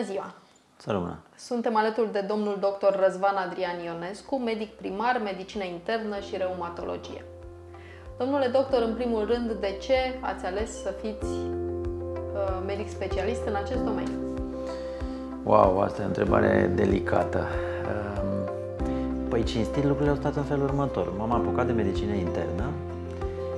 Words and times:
Bună 0.00 0.12
ziua! 0.12 0.34
Să 0.76 0.90
rămână! 0.90 1.18
Suntem 1.36 1.76
alături 1.76 2.12
de 2.12 2.24
domnul 2.28 2.56
dr. 2.60 2.94
Răzvan 3.04 3.36
Adrian 3.36 3.78
Ionescu, 3.84 4.36
medic 4.36 4.70
primar, 4.70 5.20
medicină 5.24 5.64
internă 5.64 6.18
și 6.18 6.36
reumatologie. 6.36 7.24
Domnule 8.18 8.46
doctor, 8.46 8.82
în 8.82 8.94
primul 8.94 9.26
rând, 9.26 9.52
de 9.52 9.76
ce 9.80 10.18
ați 10.20 10.44
ales 10.44 10.82
să 10.82 10.94
fiți 11.02 11.32
uh, 11.32 12.62
medic 12.66 12.88
specialist 12.88 13.46
în 13.46 13.54
acest 13.54 13.82
domeniu? 13.84 14.18
Wow, 15.42 15.80
asta 15.80 16.00
e 16.00 16.04
o 16.04 16.06
întrebare 16.06 16.70
delicată. 16.74 17.46
Um, 17.90 19.28
păi 19.28 19.42
cinstit, 19.42 19.84
lucrurile 19.84 20.10
au 20.10 20.16
stat 20.16 20.36
în 20.36 20.44
felul 20.44 20.64
următor. 20.64 21.12
M-am 21.18 21.32
apucat 21.32 21.66
de 21.66 21.72
medicină 21.72 22.12
internă 22.12 22.70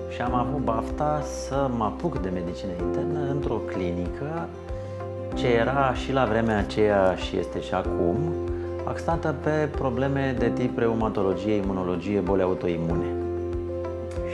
și 0.09 0.21
am 0.21 0.35
avut 0.35 0.61
bafta 0.61 1.21
să 1.25 1.71
mă 1.77 1.85
apuc 1.85 2.21
de 2.21 2.29
medicină 2.29 2.73
internă 2.87 3.31
într-o 3.31 3.55
clinică 3.55 4.49
ce 5.35 5.47
era 5.47 5.95
și 5.95 6.13
la 6.13 6.25
vremea 6.25 6.59
aceea 6.59 7.15
și 7.15 7.37
este 7.39 7.61
și 7.61 7.75
acum, 7.75 8.17
axată 8.85 9.35
pe 9.43 9.69
probleme 9.77 10.35
de 10.39 10.49
tip 10.49 10.79
reumatologie, 10.79 11.55
imunologie, 11.55 12.21
boli 12.21 12.43
autoimune. 12.43 13.07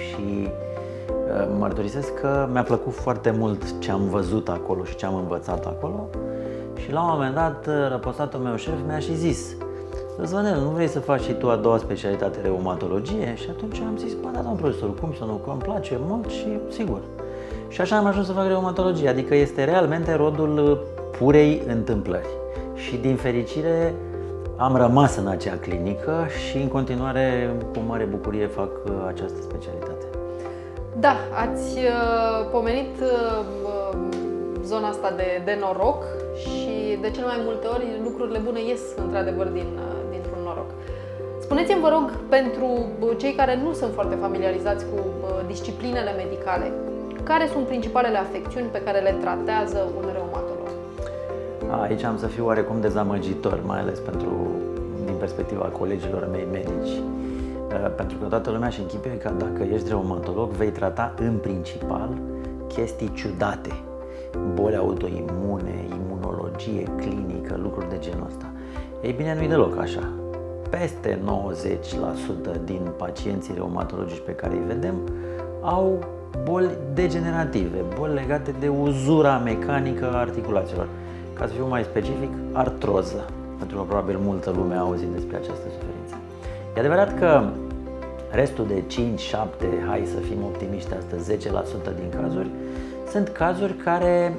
Și 0.09 0.49
uh, 0.49 1.49
mărturisesc 1.59 2.15
că 2.15 2.49
mi-a 2.53 2.63
plăcut 2.63 2.95
foarte 2.95 3.31
mult 3.31 3.79
ce 3.79 3.91
am 3.91 4.09
văzut 4.09 4.49
acolo 4.49 4.85
și 4.85 4.97
ce 4.97 5.07
am 5.07 5.15
învățat 5.15 5.67
acolo 5.67 6.09
și 6.89 6.93
la 6.93 7.03
un 7.03 7.09
moment 7.11 7.35
dat 7.35 7.67
uh, 7.67 7.75
răposatul 7.91 8.41
meu 8.41 8.57
șef 8.57 8.75
mi-a 8.87 8.99
și 8.99 9.17
zis 9.17 9.57
Răzvanel, 10.19 10.61
nu 10.61 10.69
vrei 10.69 10.89
să 10.89 11.01
faci 11.01 11.23
și 11.23 11.33
tu 11.33 11.51
a 11.51 11.57
doua 11.57 11.79
specialitate 11.79 12.41
reumatologie? 12.43 13.35
Și 13.37 13.47
atunci 13.51 13.81
am 13.81 13.97
zis, 13.97 14.13
bă, 14.15 14.29
da, 14.33 14.41
domnul 14.41 14.57
profesor, 14.57 14.95
cum 14.95 15.15
să 15.19 15.25
nu, 15.25 15.33
că 15.45 15.51
îmi 15.51 15.61
place 15.61 15.99
mult 16.01 16.31
și 16.31 16.59
sigur. 16.69 17.01
Și 17.69 17.81
așa 17.81 17.97
am 17.97 18.07
ajuns 18.07 18.27
să 18.27 18.33
fac 18.33 18.47
reumatologie, 18.47 19.09
adică 19.09 19.35
este 19.35 19.65
realmente 19.65 20.15
rodul 20.15 20.85
purei 21.19 21.63
întâmplări. 21.67 22.29
Și 22.75 22.97
din 22.97 23.17
fericire 23.17 23.95
am 24.57 24.77
rămas 24.77 25.17
în 25.17 25.27
acea 25.27 25.57
clinică 25.61 26.27
și 26.49 26.57
în 26.57 26.69
continuare 26.69 27.57
cu 27.73 27.79
mare 27.87 28.05
bucurie 28.05 28.47
fac 28.47 28.71
uh, 28.85 28.93
această 29.07 29.41
specialitate. 29.41 30.05
Da, 31.01 31.17
ați 31.45 31.77
uh, 31.77 32.49
pomenit 32.51 32.95
uh, 33.01 33.97
zona 34.65 34.89
asta 34.89 35.13
de, 35.17 35.43
de 35.45 35.59
noroc 35.61 36.03
și 36.37 36.99
de 37.01 37.11
cele 37.11 37.27
mai 37.27 37.41
multe 37.45 37.67
ori 37.67 37.87
lucrurile 38.05 38.39
bune 38.39 38.61
ies 38.69 38.81
într-adevăr 39.05 39.47
din, 39.47 39.69
dintr-un 40.11 40.43
noroc. 40.45 40.71
Spuneți-mi, 41.41 41.81
vă 41.81 41.89
rog, 41.89 42.11
pentru 42.29 42.67
cei 43.17 43.33
care 43.33 43.61
nu 43.65 43.73
sunt 43.73 43.93
foarte 43.95 44.17
familiarizați 44.21 44.85
cu 44.85 44.99
disciplinele 45.47 46.13
medicale, 46.17 46.73
care 47.31 47.47
sunt 47.53 47.67
principalele 47.67 48.19
afecțiuni 48.19 48.67
pe 48.67 48.83
care 48.83 48.99
le 49.01 49.15
tratează 49.21 49.79
un 49.97 50.05
reumatolog? 50.13 50.69
Aici 51.83 52.03
am 52.03 52.19
să 52.19 52.27
fiu 52.27 52.47
oarecum 52.47 52.81
dezamăgitor, 52.81 53.61
mai 53.67 53.81
ales 53.81 53.99
pentru, 53.99 54.31
din 55.05 55.15
perspectiva 55.15 55.65
colegilor 55.65 56.29
mei 56.31 56.47
medici. 56.53 56.95
Uh, 56.97 57.95
pentru 57.97 58.17
că 58.19 58.27
toată 58.27 58.51
lumea 58.51 58.69
și 58.69 58.81
închipuie 58.81 59.19
că 59.19 59.31
dacă 59.39 59.63
ești 59.75 59.89
reumatolog, 59.89 60.51
vei 60.51 60.71
trata 60.71 61.15
în 61.19 61.37
principal 61.37 62.09
chestii 62.69 63.13
ciudate, 63.15 63.73
boli 64.55 64.77
autoimune, 64.77 65.87
imunologie 66.01 66.83
clinică, 66.97 67.59
lucruri 67.63 67.89
de 67.89 67.99
genul 67.99 68.27
ăsta. 68.27 68.47
Ei 69.03 69.13
bine, 69.13 69.35
nu-i 69.35 69.49
deloc 69.49 69.79
așa. 69.79 70.13
Peste 70.71 71.19
90% 72.61 72.65
din 72.65 72.91
pacienții 72.97 73.55
reumatologici 73.55 74.23
pe 74.25 74.33
care 74.33 74.55
îi 74.55 74.65
vedem 74.67 74.95
au 75.61 75.99
boli 76.45 76.69
degenerative, 76.95 77.79
boli 77.99 78.15
legate 78.15 78.55
de 78.61 78.69
uzura 78.69 79.39
mecanică 79.39 80.11
a 80.13 80.19
articulațiilor. 80.19 80.89
Ca 81.33 81.47
să 81.47 81.53
fiu 81.53 81.67
mai 81.67 81.83
specific, 81.83 82.31
artroză, 82.53 83.25
pentru 83.59 83.77
că 83.77 83.83
probabil 83.83 84.19
multă 84.19 84.51
lume 84.57 84.75
a 84.75 84.81
auzit 84.81 85.09
despre 85.09 85.37
această 85.37 85.67
suferință. 85.75 86.15
E 86.77 86.79
adevărat 86.79 87.19
că 87.19 87.43
restul 88.31 88.67
de 88.67 88.83
5, 88.87 89.21
7, 89.21 89.67
hai 89.87 90.03
să 90.15 90.19
fim 90.21 90.39
optimiști 90.45 90.95
astăzi, 90.95 91.49
10% 91.49 91.51
din 91.97 92.21
cazuri, 92.21 92.49
sunt 93.11 93.29
cazuri 93.29 93.73
care 93.73 94.35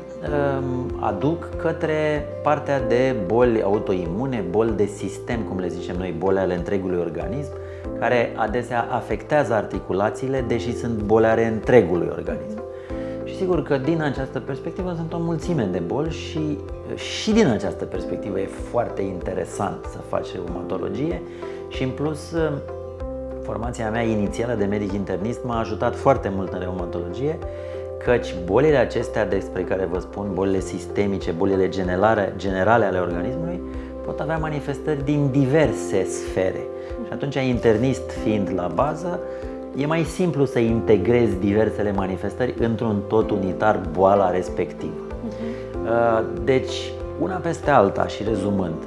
um, 0.57 0.97
aduc 0.99 1.49
către 1.55 2.27
partea 2.43 2.81
de 2.81 3.15
boli 3.25 3.61
autoimune, 3.61 4.43
boli 4.49 4.71
de 4.71 4.85
sistem, 4.85 5.39
cum 5.39 5.59
le 5.59 5.67
zicem 5.67 5.95
noi, 5.97 6.15
boli 6.17 6.37
ale 6.37 6.55
întregului 6.55 6.99
organism, 6.99 7.51
care 7.99 8.33
adesea 8.35 8.87
afectează 8.91 9.53
articulațiile, 9.53 10.43
deși 10.47 10.77
sunt 10.77 11.01
boli 11.01 11.25
ale 11.25 11.45
întregului 11.45 12.07
organism. 12.11 12.61
Și 13.23 13.35
sigur 13.35 13.63
că 13.63 13.77
din 13.77 14.01
această 14.01 14.39
perspectivă 14.39 14.93
sunt 14.95 15.13
o 15.13 15.17
mulțime 15.19 15.67
de 15.71 15.79
boli 15.79 16.11
și 16.11 16.57
și 16.95 17.31
din 17.31 17.47
această 17.47 17.85
perspectivă 17.85 18.39
e 18.39 18.49
foarte 18.71 19.01
interesant 19.01 19.85
să 19.91 19.97
faci 20.09 20.27
reumatologie 20.33 21.21
și 21.67 21.83
în 21.83 21.89
plus 21.89 22.35
formația 23.43 23.89
mea 23.89 24.01
inițială 24.01 24.53
de 24.53 24.65
medic 24.65 24.91
internist 24.91 25.43
m-a 25.43 25.59
ajutat 25.59 25.95
foarte 25.95 26.31
mult 26.35 26.53
în 26.53 26.59
reumatologie 26.59 27.39
căci 28.03 28.35
bolile 28.45 28.77
acestea 28.77 29.25
despre 29.25 29.63
care 29.63 29.85
vă 29.91 29.99
spun, 29.99 30.29
bolile 30.33 30.59
sistemice, 30.59 31.31
bolile 31.31 31.69
generale, 31.69 32.33
generale 32.37 32.85
ale 32.85 32.99
organismului, 32.99 33.61
pot 34.05 34.19
avea 34.19 34.37
manifestări 34.37 35.03
din 35.03 35.31
diverse 35.31 36.03
sfere. 36.03 36.63
Și 37.09 37.15
atunci, 37.15 37.35
internist 37.35 38.11
fiind 38.23 38.51
la 38.55 38.67
bază, 38.73 39.19
e 39.75 39.85
mai 39.85 40.03
simplu 40.03 40.45
să 40.45 40.59
integrezi 40.59 41.35
diversele 41.35 41.91
manifestări 41.91 42.53
într-un 42.59 43.01
tot 43.07 43.31
unitar 43.31 43.81
boala 43.91 44.29
respectivă. 44.29 45.01
Uh-huh. 45.27 46.43
Deci, 46.43 46.91
una 47.19 47.35
peste 47.35 47.69
alta 47.69 48.07
și 48.07 48.23
rezumând, 48.23 48.79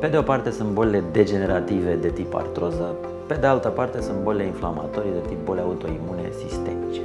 pe 0.00 0.06
de 0.06 0.16
o 0.16 0.22
parte 0.22 0.50
sunt 0.50 0.68
bolile 0.68 1.02
degenerative 1.12 1.94
de 1.94 2.08
tip 2.08 2.34
artroză, 2.34 2.94
pe 3.26 3.34
de 3.34 3.46
altă 3.46 3.68
parte 3.68 4.00
sunt 4.00 4.18
bolile 4.22 4.44
inflamatorii 4.44 5.10
de 5.10 5.28
tip 5.28 5.44
boli 5.44 5.60
autoimune 5.60 6.30
sistemice. 6.44 7.00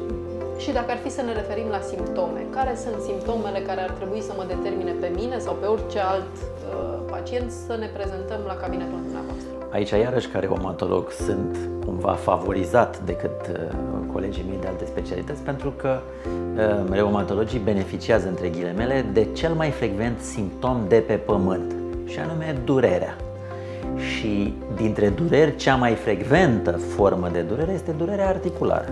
Și 0.58 0.72
dacă 0.72 0.92
ar 0.92 0.98
fi 1.03 1.09
să 1.09 1.22
ne 1.22 1.34
referim 1.34 1.68
la 1.78 1.82
simptome, 1.92 2.42
care 2.58 2.74
sunt 2.84 3.00
simptomele 3.09 3.59
care 3.70 3.82
ar 3.82 3.90
trebui 4.00 4.22
să 4.22 4.34
mă 4.38 4.46
determine 4.53 4.94
pe 5.03 5.09
mine 5.20 5.38
sau 5.46 5.53
pe 5.62 5.66
orice 5.66 6.00
alt 6.14 6.36
uh, 6.42 7.00
pacient 7.14 7.52
să 7.68 7.74
ne 7.84 7.90
prezentăm 7.98 8.42
la 8.52 8.56
cabinetul 8.64 9.00
dumneavoastră? 9.06 9.31
Aici, 9.72 9.90
iarăși, 9.90 10.28
ca 10.28 10.40
reumatolog, 10.40 11.12
sunt 11.12 11.58
cumva 11.86 12.12
favorizat 12.12 13.00
decât 13.00 13.48
uh, 13.52 13.78
colegii 14.14 14.46
mei 14.48 14.58
de 14.62 14.68
alte 14.68 14.86
specialități, 14.86 15.42
pentru 15.42 15.74
că 15.78 16.00
uh, 16.56 16.90
reumatologii 16.90 17.59
beneficiază, 17.59 18.28
între 18.28 18.48
ghilimele, 18.48 19.06
de 19.14 19.28
cel 19.34 19.54
mai 19.54 19.70
frecvent 19.70 20.20
simptom 20.20 20.78
de 20.88 20.96
pe 20.96 21.14
pământ, 21.14 21.76
și 22.06 22.20
anume 22.20 22.56
durerea. 22.66 23.16
Și 23.98 24.54
dintre 24.76 25.09
dureri, 25.09 25.56
cea 25.56 25.76
mai 25.76 25.94
frecventă 25.94 26.72
formă 26.72 27.30
de 27.32 27.42
durere 27.42 27.72
este 27.72 27.92
durerea 27.92 28.28
articulară. 28.28 28.90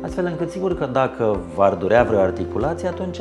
Astfel 0.00 0.24
încât, 0.24 0.50
sigur 0.50 0.78
că 0.78 0.86
dacă 0.86 1.36
v-ar 1.54 1.74
durea 1.74 2.02
vreo 2.02 2.20
articulație, 2.20 2.88
atunci 2.88 3.20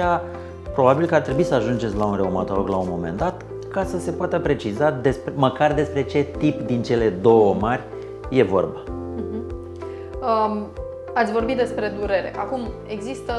probabil 0.74 1.06
că 1.06 1.16
ar 1.16 1.22
trebui 1.22 1.44
să 1.44 1.54
ajungeți 1.54 1.96
la 1.96 2.06
un 2.06 2.16
reumatolog 2.16 2.68
la 2.68 2.76
un 2.76 2.88
moment 2.90 3.18
dat 3.18 3.46
ca 3.78 3.84
să 3.84 4.00
se 4.00 4.12
poată 4.12 4.40
preciza 4.40 4.92
despre, 4.92 5.34
măcar 5.36 5.74
despre 5.74 6.04
ce 6.04 6.22
tip 6.38 6.62
din 6.62 6.84
cele 6.84 7.10
două 7.10 7.56
mari 7.60 7.84
e 8.30 8.44
vorba. 8.44 8.84
Uh-huh. 8.84 9.44
Um, 10.30 10.68
ați 11.14 11.32
vorbit 11.32 11.58
despre 11.58 11.94
durere. 12.00 12.34
Acum, 12.38 12.60
există 12.88 13.34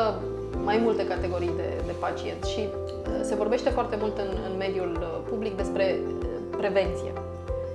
mai 0.64 0.80
multe 0.82 1.06
categorii 1.06 1.50
de, 1.56 1.68
de 1.86 1.94
pacienți 2.00 2.50
și 2.50 2.60
uh, 2.60 3.20
se 3.22 3.34
vorbește 3.34 3.70
foarte 3.70 3.96
mult 4.00 4.18
în, 4.18 4.30
în 4.50 4.56
mediul 4.58 4.98
uh, 5.00 5.06
public 5.30 5.56
despre 5.56 5.98
uh, 6.06 6.28
prevenție. 6.56 7.12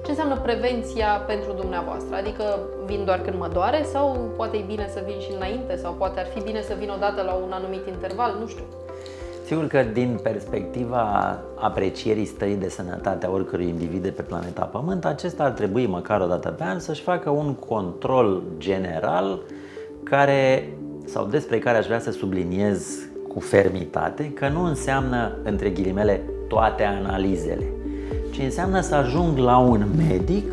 Ce 0.03 0.09
înseamnă 0.09 0.37
prevenția 0.43 1.07
pentru 1.27 1.51
dumneavoastră? 1.51 2.15
Adică 2.15 2.59
vin 2.85 3.05
doar 3.05 3.19
când 3.21 3.37
mă 3.37 3.47
doare 3.53 3.83
sau 3.93 4.31
poate 4.35 4.57
e 4.57 4.63
bine 4.67 4.87
să 4.93 5.01
vin 5.05 5.19
și 5.19 5.31
înainte 5.35 5.75
sau 5.75 5.91
poate 5.93 6.19
ar 6.19 6.25
fi 6.25 6.41
bine 6.43 6.61
să 6.61 6.73
vin 6.79 6.89
odată 6.95 7.21
la 7.21 7.33
un 7.33 7.51
anumit 7.51 7.87
interval? 7.87 8.37
Nu 8.39 8.47
știu. 8.47 8.63
Sigur 9.53 9.67
că 9.67 9.83
din 9.93 10.19
perspectiva 10.23 11.39
aprecierii 11.55 12.25
stării 12.25 12.55
de 12.55 12.69
sănătate 12.69 13.25
a 13.25 13.29
oricărui 13.29 13.67
individ 13.67 14.01
de 14.03 14.09
pe 14.09 14.21
planeta 14.21 14.61
Pământ, 14.61 15.05
acesta 15.05 15.43
ar 15.43 15.51
trebui 15.51 15.85
măcar 15.85 16.21
o 16.21 16.25
dată 16.25 16.49
pe 16.49 16.63
an 16.63 16.79
să-și 16.79 17.01
facă 17.01 17.29
un 17.29 17.53
control 17.53 18.43
general 18.57 19.39
care, 20.03 20.73
sau 21.05 21.25
despre 21.25 21.59
care 21.59 21.77
aș 21.77 21.85
vrea 21.85 21.99
să 21.99 22.11
subliniez 22.11 22.97
cu 23.27 23.39
fermitate 23.39 24.31
că 24.31 24.47
nu 24.47 24.63
înseamnă, 24.63 25.37
între 25.43 25.69
ghilimele, 25.69 26.21
toate 26.47 26.83
analizele, 26.83 27.65
ci 28.31 28.39
înseamnă 28.43 28.81
să 28.81 28.95
ajung 28.95 29.37
la 29.37 29.57
un 29.57 29.85
medic 30.07 30.51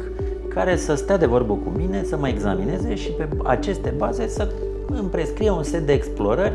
care 0.49 0.77
să 0.77 0.95
stea 0.95 1.17
de 1.17 1.27
vorbă 1.27 1.53
cu 1.53 1.73
mine, 1.77 2.03
să 2.05 2.17
mă 2.17 2.29
examineze 2.29 2.95
și 2.95 3.11
pe 3.11 3.29
aceste 3.45 3.95
baze 3.97 4.29
să 4.29 4.49
îmi 4.87 5.09
prescrie 5.09 5.51
un 5.51 5.63
set 5.63 5.87
de 5.87 5.93
explorări 5.93 6.55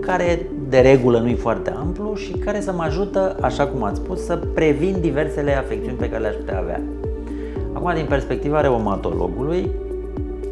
care 0.00 0.46
de 0.68 0.78
regulă 0.78 1.18
nu 1.18 1.28
e 1.28 1.34
foarte 1.34 1.70
amplu 1.70 2.14
și 2.14 2.32
care 2.32 2.60
să 2.60 2.72
mă 2.72 2.82
ajută, 2.82 3.36
așa 3.40 3.66
cum 3.66 3.82
ați 3.82 4.00
spus, 4.00 4.24
să 4.24 4.36
previn 4.54 4.96
diversele 5.00 5.56
afecțiuni 5.56 5.96
pe 5.96 6.08
care 6.08 6.22
le-aș 6.22 6.34
putea 6.34 6.58
avea. 6.58 6.80
Acum, 7.72 7.90
din 7.94 8.06
perspectiva 8.08 8.60
reumatologului, 8.60 9.70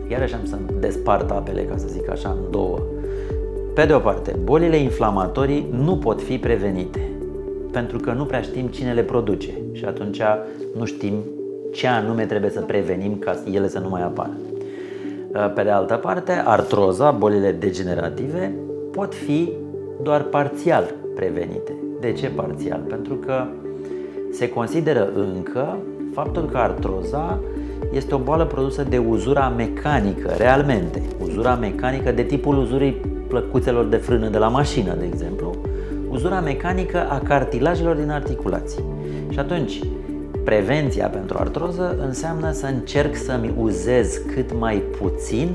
iarăși 0.08 0.34
am 0.34 0.44
să 0.44 0.56
despart 0.80 1.30
apele, 1.30 1.62
ca 1.62 1.76
să 1.76 1.86
zic 1.88 2.10
așa, 2.10 2.28
în 2.28 2.50
două. 2.50 2.78
Pe 3.74 3.84
de 3.84 3.92
o 3.92 3.98
parte, 3.98 4.36
bolile 4.42 4.76
inflamatorii 4.76 5.68
nu 5.84 5.96
pot 5.96 6.22
fi 6.22 6.38
prevenite. 6.38 7.08
pentru 7.74 7.98
că 7.98 8.12
nu 8.12 8.24
prea 8.24 8.40
știm 8.40 8.66
cine 8.66 8.92
le 8.92 9.02
produce 9.02 9.50
și 9.72 9.84
atunci 9.84 10.20
nu 10.78 10.84
știm 10.84 11.14
ce 11.72 11.86
anume 11.86 12.24
trebuie 12.24 12.50
să 12.50 12.60
prevenim 12.60 13.18
ca 13.18 13.36
ele 13.52 13.68
să 13.68 13.78
nu 13.78 13.88
mai 13.88 14.02
apară. 14.02 14.36
Pe 15.54 15.62
de 15.62 15.70
altă 15.70 15.94
parte, 15.94 16.42
artroza, 16.44 17.10
bolile 17.10 17.52
degenerative, 17.52 18.54
pot 18.90 19.14
fi 19.14 19.52
doar 20.02 20.22
parțial 20.22 20.94
prevenite. 21.14 21.72
De 22.00 22.12
ce 22.12 22.28
parțial? 22.28 22.80
Pentru 22.88 23.14
că 23.14 23.46
se 24.32 24.48
consideră 24.48 25.08
încă 25.14 25.78
faptul 26.12 26.44
că 26.44 26.56
artroza 26.58 27.38
este 27.92 28.14
o 28.14 28.18
boală 28.18 28.44
produsă 28.44 28.82
de 28.82 28.98
uzura 28.98 29.48
mecanică, 29.48 30.34
realmente. 30.36 31.02
Uzura 31.22 31.54
mecanică 31.54 32.12
de 32.12 32.22
tipul 32.22 32.58
uzurii 32.58 32.92
plăcuțelor 33.28 33.84
de 33.84 33.96
frână 33.96 34.28
de 34.28 34.38
la 34.38 34.48
mașină, 34.48 34.94
de 34.94 35.04
exemplu, 35.04 35.54
uzura 36.10 36.40
mecanică 36.40 37.06
a 37.08 37.18
cartilajelor 37.18 37.96
din 37.96 38.10
articulații. 38.10 38.84
Și 39.28 39.38
atunci, 39.38 39.80
prevenția 40.44 41.06
pentru 41.06 41.36
artroză 41.40 41.96
înseamnă 42.06 42.50
să 42.50 42.66
încerc 42.66 43.16
să-mi 43.16 43.54
uzez 43.58 44.20
cât 44.34 44.58
mai 44.58 44.82
puțin 45.00 45.48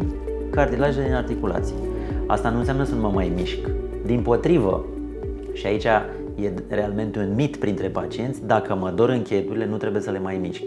cartilajele 0.50 1.06
din 1.06 1.14
articulații. 1.14 1.76
Asta 2.26 2.50
nu 2.50 2.58
înseamnă 2.58 2.84
să 2.84 2.94
nu 2.94 3.02
mă 3.02 3.12
mai 3.14 3.32
mișc. 3.36 3.58
Din 4.06 4.22
potrivă, 4.22 4.86
și 5.54 5.66
aici 5.66 5.84
e 6.36 6.54
realmente 6.68 7.20
un 7.20 7.36
mit 7.36 7.56
printre 7.56 7.88
pacienți, 7.88 8.46
dacă 8.46 8.76
mă 8.76 8.92
dor 8.96 9.10
încheieturile, 9.10 9.66
nu 9.66 9.78
trebuie 9.78 10.02
să 10.02 10.12
le 10.12 10.20
mai 10.20 10.38
mișc. 10.38 10.64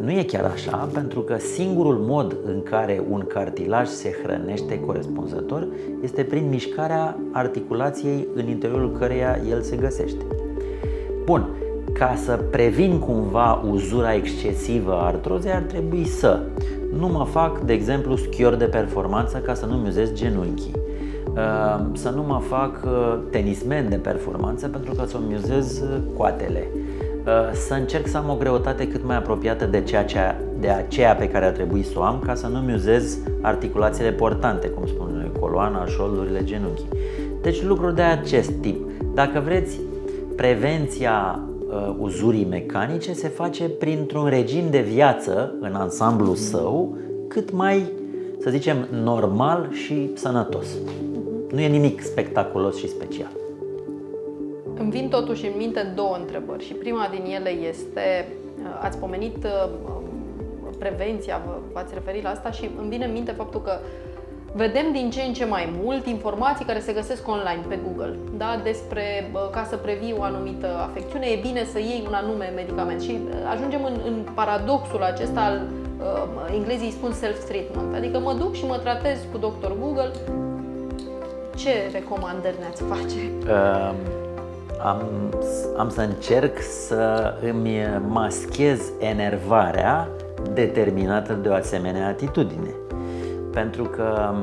Nu 0.00 0.10
e 0.10 0.22
chiar 0.22 0.44
așa, 0.44 0.88
pentru 0.92 1.20
că 1.20 1.36
singurul 1.36 1.94
mod 1.94 2.36
în 2.44 2.62
care 2.62 3.02
un 3.10 3.24
cartilaj 3.28 3.88
se 3.88 4.14
hrănește 4.22 4.80
corespunzător 4.80 5.68
este 6.02 6.22
prin 6.22 6.48
mișcarea 6.48 7.18
articulației 7.32 8.28
în 8.34 8.48
interiorul 8.48 8.92
căreia 8.98 9.40
el 9.50 9.60
se 9.62 9.76
găsește. 9.76 10.24
Bun, 11.24 11.48
ca 11.92 12.14
să 12.24 12.40
previn 12.50 12.98
cumva 12.98 13.64
uzura 13.70 14.14
excesivă 14.14 14.92
a 14.92 15.06
artrozei, 15.06 15.52
ar 15.52 15.62
trebui 15.62 16.04
să 16.04 16.40
nu 16.98 17.08
mă 17.08 17.24
fac, 17.24 17.60
de 17.60 17.72
exemplu, 17.72 18.16
schior 18.16 18.54
de 18.54 18.64
performanță 18.64 19.38
ca 19.38 19.54
să 19.54 19.66
nu-mi 19.66 19.88
uzez 19.88 20.12
genunchii, 20.12 20.72
uh, 20.74 20.85
să 21.92 22.10
nu 22.10 22.22
mă 22.22 22.40
fac 22.48 22.80
uh, 22.84 23.18
tenismen 23.30 23.88
de 23.88 23.96
performanță 23.96 24.68
pentru 24.68 24.94
că 24.94 25.04
să-mi 25.06 25.34
uzez 25.34 25.80
uh, 25.80 25.98
coatele, 26.16 26.66
să 27.52 27.74
încerc 27.74 28.06
să 28.06 28.16
am 28.16 28.30
o 28.30 28.34
greutate 28.34 28.88
cât 28.88 29.04
mai 29.04 29.16
apropiată 29.16 29.64
de, 29.64 29.82
ceea 29.82 30.04
ce, 30.04 30.18
de 30.60 30.68
aceea 30.68 31.14
pe 31.14 31.28
care 31.28 31.44
ar 31.44 31.52
trebui 31.52 31.82
să 31.82 31.92
o 31.96 32.02
am 32.02 32.22
ca 32.26 32.34
să 32.34 32.46
nu-mi 32.46 32.74
uzez 32.74 33.18
articulațiile 33.40 34.12
portante, 34.12 34.68
cum 34.68 34.86
spun 34.86 35.08
noi, 35.14 35.30
coloana, 35.40 35.86
șoldurile, 35.86 36.44
genunchii. 36.44 36.88
Deci 37.42 37.62
lucruri 37.62 37.94
de 37.94 38.02
acest 38.02 38.50
tip. 38.50 38.90
Dacă 39.14 39.40
vreți, 39.44 39.80
prevenția 40.36 41.40
uh, 41.68 41.94
uzurii 41.98 42.46
mecanice 42.50 43.12
se 43.12 43.28
face 43.28 43.64
printr-un 43.64 44.26
regim 44.26 44.64
de 44.70 44.80
viață 44.80 45.54
în 45.60 45.74
ansamblu 45.74 46.34
său 46.34 46.96
cât 47.28 47.52
mai, 47.52 47.92
să 48.38 48.50
zicem, 48.50 48.88
normal 49.02 49.68
și 49.70 50.10
sănătos. 50.14 50.66
Nu 51.56 51.62
e 51.62 51.68
nimic 51.68 52.00
spectaculos 52.02 52.76
și 52.76 52.88
special. 52.88 53.30
Îmi 54.78 54.90
vin 54.90 55.08
totuși 55.08 55.46
în 55.46 55.52
minte 55.56 55.92
două 55.94 56.16
întrebări 56.20 56.64
și 56.64 56.72
prima 56.72 57.08
din 57.10 57.34
ele 57.34 57.50
este, 57.50 58.28
uh, 58.58 58.78
ați 58.80 58.98
pomenit 58.98 59.44
uh, 59.44 59.68
prevenția, 60.78 61.42
v-ați 61.72 61.94
referit 61.94 62.22
la 62.22 62.28
asta 62.28 62.50
și 62.50 62.70
îmi 62.80 62.88
vine 62.88 63.04
în 63.04 63.12
minte 63.12 63.32
faptul 63.32 63.62
că 63.62 63.72
vedem 64.54 64.92
din 64.92 65.10
ce 65.10 65.22
în 65.22 65.32
ce 65.32 65.44
mai 65.44 65.74
mult 65.82 66.06
informații 66.06 66.64
care 66.64 66.80
se 66.80 66.92
găsesc 66.92 67.28
online 67.28 67.64
pe 67.68 67.78
Google 67.86 68.16
da? 68.36 68.60
despre 68.62 69.30
ca 69.50 69.64
să 69.68 69.76
previi 69.76 70.14
o 70.18 70.22
anumită 70.22 70.66
afecțiune, 70.88 71.26
e 71.26 71.38
bine 71.40 71.64
să 71.64 71.78
iei 71.78 72.04
un 72.06 72.14
anume 72.14 72.52
medicament 72.54 73.00
și 73.00 73.10
uh, 73.10 73.34
ajungem 73.54 73.84
în, 73.84 74.00
în 74.06 74.26
paradoxul 74.34 75.02
acesta 75.02 75.40
al 75.40 75.60
uh, 76.00 76.54
englezii 76.54 76.90
spun 76.90 77.12
self-treatment, 77.12 77.94
adică 77.94 78.18
mă 78.18 78.32
duc 78.32 78.54
și 78.54 78.66
mă 78.66 78.78
tratez 78.78 79.18
cu 79.32 79.38
doctor 79.38 79.76
Google. 79.80 80.10
Ce 81.56 81.70
recomandări 81.92 82.56
ne-ați 82.58 82.82
face? 82.82 83.30
Uh, 83.46 83.94
am, 84.84 85.02
am 85.76 85.88
să 85.88 86.00
încerc 86.00 86.62
să 86.62 87.34
îmi 87.42 88.00
maschez 88.08 88.80
enervarea 88.98 90.08
determinată 90.52 91.32
de 91.32 91.48
o 91.48 91.54
asemenea 91.54 92.08
atitudine 92.08 92.74
pentru 93.56 93.84
că 93.84 94.34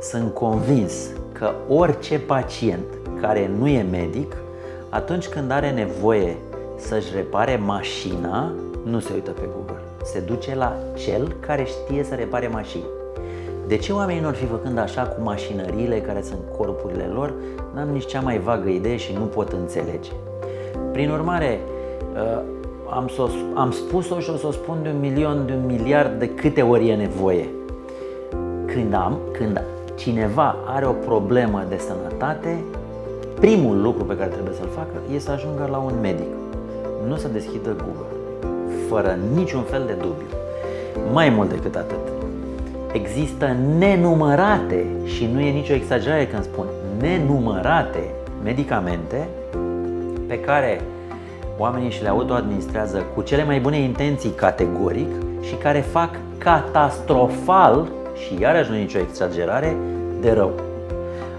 sunt 0.00 0.34
convins 0.34 1.08
că 1.32 1.52
orice 1.68 2.18
pacient 2.18 2.84
care 3.20 3.50
nu 3.58 3.68
e 3.68 3.82
medic, 3.82 4.36
atunci 4.88 5.26
când 5.26 5.50
are 5.50 5.70
nevoie 5.70 6.36
să-și 6.76 7.14
repare 7.14 7.56
mașina, 7.56 8.52
nu 8.84 8.98
se 8.98 9.12
uită 9.14 9.30
pe 9.30 9.48
Google. 9.54 9.80
Se 10.04 10.20
duce 10.20 10.54
la 10.54 10.76
cel 10.94 11.36
care 11.40 11.64
știe 11.64 12.04
să 12.04 12.14
repare 12.14 12.48
mașini. 12.48 12.95
De 13.66 13.76
ce 13.76 13.92
oamenii 13.92 14.20
nu 14.20 14.28
ar 14.28 14.34
fi 14.34 14.46
făcând 14.46 14.78
așa 14.78 15.02
cu 15.02 15.22
mașinăriile 15.22 16.00
care 16.00 16.22
sunt 16.22 16.40
corpurile 16.56 17.10
lor? 17.14 17.32
N-am 17.74 17.88
nici 17.88 18.06
cea 18.06 18.20
mai 18.20 18.38
vagă 18.38 18.68
idee 18.68 18.96
și 18.96 19.12
nu 19.12 19.24
pot 19.24 19.52
înțelege. 19.52 20.10
Prin 20.92 21.10
urmare, 21.10 21.60
uh, 22.14 22.42
am, 22.90 23.10
am 23.54 23.70
spus-o 23.70 24.20
și 24.20 24.30
o 24.30 24.36
să 24.36 24.46
o 24.46 24.50
spun 24.50 24.76
de 24.82 24.88
un 24.88 25.00
milion, 25.00 25.46
de 25.46 25.52
un 25.52 25.66
miliard 25.66 26.18
de 26.18 26.28
câte 26.28 26.62
ori 26.62 26.88
e 26.88 26.94
nevoie 26.94 27.48
când 28.66 28.94
am, 28.94 29.18
când 29.32 29.62
cineva 29.94 30.56
are 30.66 30.86
o 30.86 30.92
problemă 30.92 31.64
de 31.68 31.76
sănătate, 31.76 32.64
primul 33.40 33.82
lucru 33.82 34.04
pe 34.04 34.16
care 34.16 34.30
trebuie 34.30 34.54
să-l 34.54 34.68
facă 34.74 34.96
este 35.14 35.20
să 35.20 35.30
ajungă 35.30 35.68
la 35.70 35.78
un 35.78 35.92
medic. 36.00 36.32
Nu 37.08 37.16
să 37.16 37.28
deschidă 37.28 37.76
Google, 37.76 38.40
fără 38.88 39.18
niciun 39.34 39.62
fel 39.62 39.82
de 39.86 39.92
dubiu. 39.92 40.26
Mai 41.12 41.28
mult 41.28 41.48
decât 41.48 41.74
atât, 41.76 42.15
există 42.96 43.56
nenumărate, 43.78 44.86
și 45.04 45.28
nu 45.32 45.40
e 45.40 45.50
nicio 45.50 45.72
exagerare 45.72 46.26
când 46.26 46.42
spun 46.42 46.66
nenumărate 47.00 48.10
medicamente 48.42 49.28
pe 50.26 50.40
care 50.40 50.80
oamenii 51.58 51.90
și 51.90 52.02
le 52.02 52.08
autoadministrează 52.08 53.04
cu 53.14 53.22
cele 53.22 53.44
mai 53.44 53.60
bune 53.60 53.78
intenții 53.78 54.30
categoric 54.30 55.08
și 55.40 55.54
care 55.54 55.80
fac 55.80 56.10
catastrofal 56.38 57.86
și 58.14 58.40
iarăși 58.40 58.70
nu 58.70 58.76
e 58.76 58.80
nicio 58.80 58.98
exagerare, 58.98 59.76
de 60.20 60.32
rău. 60.32 60.52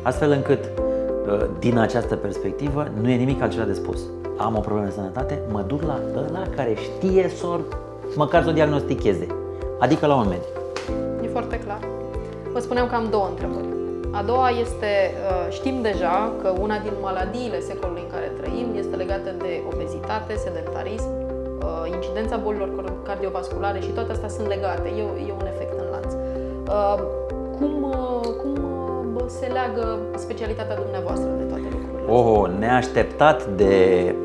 Astfel 0.01 0.31
încât, 0.31 0.63
uh, 0.63 1.46
din 1.60 1.77
această 1.77 2.15
perspectivă, 2.15 2.88
nu 3.01 3.10
e 3.10 3.15
nimic 3.15 3.41
altceva 3.41 3.63
de 3.63 3.74
spus. 3.74 4.00
Am 4.38 4.55
o 4.55 4.60
problemă 4.60 4.88
de 4.88 4.93
sănătate, 4.93 5.39
mă 5.51 5.63
duc 5.67 5.81
la 5.81 6.00
ăla 6.15 6.41
care 6.55 6.75
știe 6.75 7.29
să 7.36 7.60
măcar 8.15 8.43
să 8.43 8.50
o 8.50 8.51
diagnosticheze, 8.51 9.27
adică 9.79 10.05
la 10.05 10.15
un 10.15 10.27
medic. 10.27 10.56
E 11.67 11.79
foarte 11.79 11.88
clar. 11.88 12.51
Vă 12.53 12.59
spuneam 12.59 12.88
că 12.88 12.95
am 12.95 13.07
două 13.09 13.27
întrebări. 13.29 13.65
A 14.12 14.21
doua 14.24 14.50
este, 14.50 14.91
uh, 15.13 15.53
știm 15.57 15.81
deja 15.81 16.31
că 16.41 16.53
una 16.59 16.77
din 16.79 16.93
maladiile 17.01 17.59
secolului 17.59 18.03
în 18.05 18.12
care 18.15 18.31
trăim 18.39 18.67
este 18.75 18.95
legată 18.95 19.29
de 19.38 19.62
obezitate, 19.74 20.33
sedentarism, 20.36 21.09
uh, 21.62 21.93
incidența 21.93 22.36
bolilor 22.38 22.69
cardiovasculare 23.03 23.79
și 23.79 23.89
toate 23.89 24.12
astea 24.12 24.29
sunt 24.29 24.47
legate. 24.47 24.88
E, 24.88 25.01
e 25.29 25.33
un 25.41 25.47
efect 25.53 25.79
în 25.79 25.88
lanț. 25.91 26.12
Uh, 26.13 26.97
cum, 27.57 27.74
uh, 27.83 28.27
cum 28.41 28.55
uh, 29.15 29.24
se 29.27 29.45
leagă 29.45 30.00
specialitatea 30.15 30.75
dumneavoastră 30.75 31.29
de 31.38 31.43
toate 31.43 31.67
lucrurile 31.71 32.12
Oh, 32.12 32.50
neașteptat 32.59 33.45
de 33.45 33.75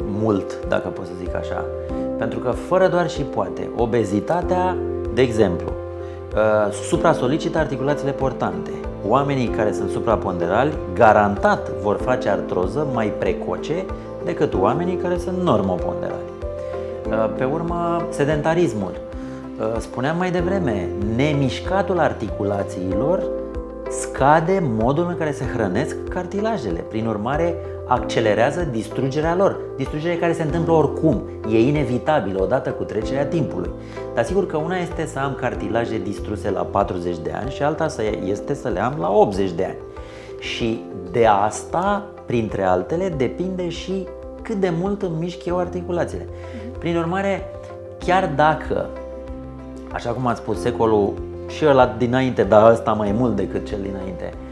mult, 0.05 0.67
dacă 0.69 0.89
pot 0.89 1.07
să 1.07 1.13
zic 1.19 1.35
așa. 1.35 1.65
Pentru 2.19 2.39
că 2.39 2.51
fără 2.51 2.89
doar 2.89 3.11
și 3.11 3.23
poate, 3.23 3.71
obezitatea, 3.77 4.77
de 5.15 5.23
exemplu, 5.23 5.73
supra-solicită 6.89 7.59
articulațiile 7.59 8.13
portante. 8.13 8.71
Oamenii 9.07 9.49
care 9.49 9.73
sunt 9.73 9.91
supraponderali 9.91 10.73
garantat 10.95 11.71
vor 11.83 11.97
face 12.05 12.29
artroză 12.29 12.87
mai 12.93 13.13
precoce 13.19 13.85
decât 14.25 14.55
oamenii 14.55 14.97
care 14.97 15.19
sunt 15.19 15.43
normoponderali. 15.43 16.31
Pe 17.37 17.45
urmă, 17.45 18.07
sedentarismul 18.11 18.93
Uh, 19.63 19.79
spuneam 19.79 20.17
mai 20.17 20.31
devreme, 20.31 20.89
nemișcatul 21.17 21.99
articulațiilor 21.99 23.23
scade 23.91 24.63
modul 24.63 25.07
în 25.09 25.17
care 25.17 25.33
se 25.33 25.45
hrănesc 25.55 25.97
cartilajele. 26.09 26.85
Prin 26.89 27.07
urmare, 27.07 27.55
accelerează 27.93 28.69
distrugerea 28.71 29.35
lor. 29.35 29.57
Distrugerea 29.77 30.19
care 30.19 30.33
se 30.33 30.43
întâmplă 30.43 30.73
oricum, 30.73 31.23
e 31.51 31.61
inevitabilă 31.61 32.43
odată 32.43 32.71
cu 32.71 32.85
trecerea 32.85 33.27
timpului. 33.27 33.71
Dar 34.15 34.25
sigur 34.25 34.47
că 34.47 34.57
una 34.57 34.77
este 34.77 35.07
să 35.07 35.19
am 35.19 35.37
cartilaje 35.41 35.99
distruse 35.99 36.51
la 36.51 36.63
40 36.63 37.17
de 37.19 37.33
ani 37.41 37.51
și 37.51 37.63
alta 37.63 37.87
este 38.25 38.55
să 38.55 38.69
le 38.69 38.81
am 38.81 38.97
la 38.99 39.11
80 39.11 39.51
de 39.51 39.65
ani. 39.65 39.77
Și 40.39 40.83
de 41.11 41.27
asta, 41.27 42.07
printre 42.27 42.63
altele, 42.63 43.09
depinde 43.17 43.69
și 43.69 44.07
cât 44.43 44.57
de 44.57 44.73
mult 44.81 45.03
îmi 45.03 45.17
mișc 45.19 45.45
eu 45.45 45.59
articulațiile. 45.59 46.29
Prin 46.79 46.97
urmare, 46.97 47.45
chiar 47.99 48.31
dacă 48.37 48.87
așa 49.93 50.11
cum 50.11 50.27
ați 50.27 50.41
spus, 50.41 50.61
secolul 50.61 51.13
și 51.49 51.67
ăla 51.67 51.95
dinainte, 51.99 52.43
dar 52.43 52.71
ăsta 52.71 52.93
mai 52.93 53.13
mult 53.13 53.37
decât 53.37 53.67
cel 53.67 53.79
dinainte, 53.83 54.33
uh, 54.33 54.52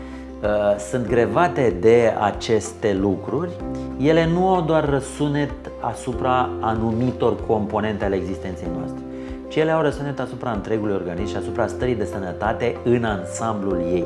sunt 0.91 1.07
grevate 1.07 1.77
de 1.81 2.15
aceste 2.21 2.97
lucruri, 3.01 3.51
ele 3.99 4.27
nu 4.27 4.49
au 4.49 4.61
doar 4.61 4.89
răsunet 4.89 5.51
asupra 5.81 6.49
anumitor 6.61 7.47
componente 7.47 8.05
ale 8.05 8.15
existenței 8.15 8.69
noastre, 8.77 9.01
ci 9.49 9.57
ele 9.57 9.71
au 9.71 9.83
răsunet 9.83 10.21
asupra 10.21 10.51
întregului 10.51 10.95
organism 10.95 11.31
și 11.31 11.37
asupra 11.37 11.67
stării 11.67 11.95
de 11.95 12.05
sănătate 12.05 12.77
în 12.85 13.05
ansamblul 13.05 13.79
ei. 13.79 14.05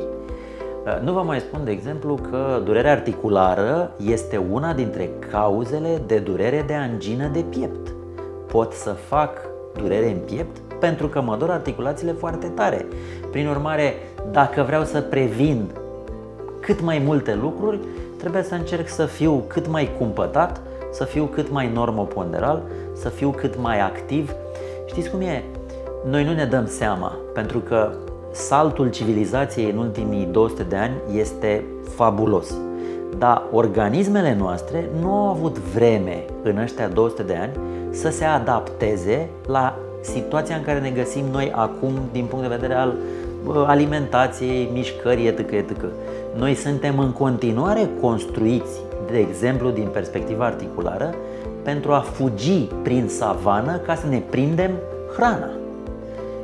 Uh, 0.85 1.01
nu 1.03 1.13
vă 1.13 1.21
mai 1.21 1.39
spun, 1.39 1.59
de 1.63 1.71
exemplu, 1.71 2.19
că 2.29 2.61
durerea 2.63 2.91
articulară 2.91 3.91
este 4.05 4.37
una 4.51 4.73
dintre 4.73 5.09
cauzele 5.31 6.01
de 6.05 6.17
durere 6.17 6.63
de 6.67 6.73
angină 6.73 7.27
de 7.27 7.45
piept. 7.49 7.93
Pot 8.47 8.73
să 8.73 8.89
fac 8.89 9.37
durere 9.73 10.11
în 10.11 10.17
piept 10.25 10.57
pentru 10.79 11.07
că 11.07 11.21
mă 11.21 11.35
dor 11.35 11.49
articulațiile 11.49 12.11
foarte 12.11 12.47
tare. 12.47 12.85
Prin 13.31 13.47
urmare, 13.47 13.93
dacă 14.31 14.63
vreau 14.63 14.83
să 14.83 15.01
previn 15.01 15.69
cât 16.65 16.81
mai 16.81 17.01
multe 17.05 17.37
lucruri, 17.41 17.79
trebuie 18.17 18.43
să 18.43 18.53
încerc 18.53 18.87
să 18.87 19.05
fiu 19.05 19.43
cât 19.47 19.67
mai 19.67 19.89
cumpătat, 19.97 20.61
să 20.91 21.03
fiu 21.03 21.25
cât 21.25 21.51
mai 21.51 21.71
normoponderal, 21.73 22.61
să 22.93 23.09
fiu 23.09 23.29
cât 23.29 23.61
mai 23.61 23.79
activ. 23.79 24.31
Știți 24.85 25.09
cum 25.09 25.21
e? 25.21 25.43
Noi 26.09 26.23
nu 26.23 26.33
ne 26.33 26.45
dăm 26.45 26.67
seama, 26.67 27.17
pentru 27.33 27.59
că 27.59 27.91
saltul 28.31 28.89
civilizației 28.89 29.71
în 29.71 29.77
ultimii 29.77 30.27
200 30.31 30.63
de 30.63 30.75
ani 30.75 30.93
este 31.17 31.63
fabulos. 31.95 32.53
Dar 33.17 33.43
organismele 33.51 34.35
noastre 34.39 34.89
nu 35.01 35.13
au 35.13 35.27
avut 35.27 35.57
vreme 35.57 36.23
în 36.43 36.57
ăștia 36.57 36.87
200 36.87 37.23
de 37.23 37.35
ani 37.35 37.51
să 37.89 38.09
se 38.09 38.23
adapteze 38.23 39.29
la 39.47 39.77
situația 40.01 40.55
în 40.55 40.63
care 40.63 40.79
ne 40.79 40.89
găsim 40.89 41.25
noi 41.31 41.51
acum 41.55 41.91
din 42.11 42.25
punct 42.25 42.47
de 42.47 42.55
vedere 42.55 42.73
al 42.73 42.93
alimentației, 43.65 44.69
mișcării, 44.73 45.27
etc. 45.27 45.51
etc. 45.51 45.71
Noi 46.37 46.55
suntem 46.55 46.99
în 46.99 47.11
continuare 47.11 47.89
construiți, 48.01 48.79
de 49.11 49.17
exemplu, 49.17 49.69
din 49.69 49.87
perspectiva 49.87 50.45
articulară, 50.45 51.15
pentru 51.63 51.91
a 51.91 51.99
fugi 51.99 52.63
prin 52.83 53.07
savană 53.07 53.77
ca 53.77 53.95
să 53.95 54.07
ne 54.07 54.19
prindem 54.29 54.71
hrana. 55.15 55.49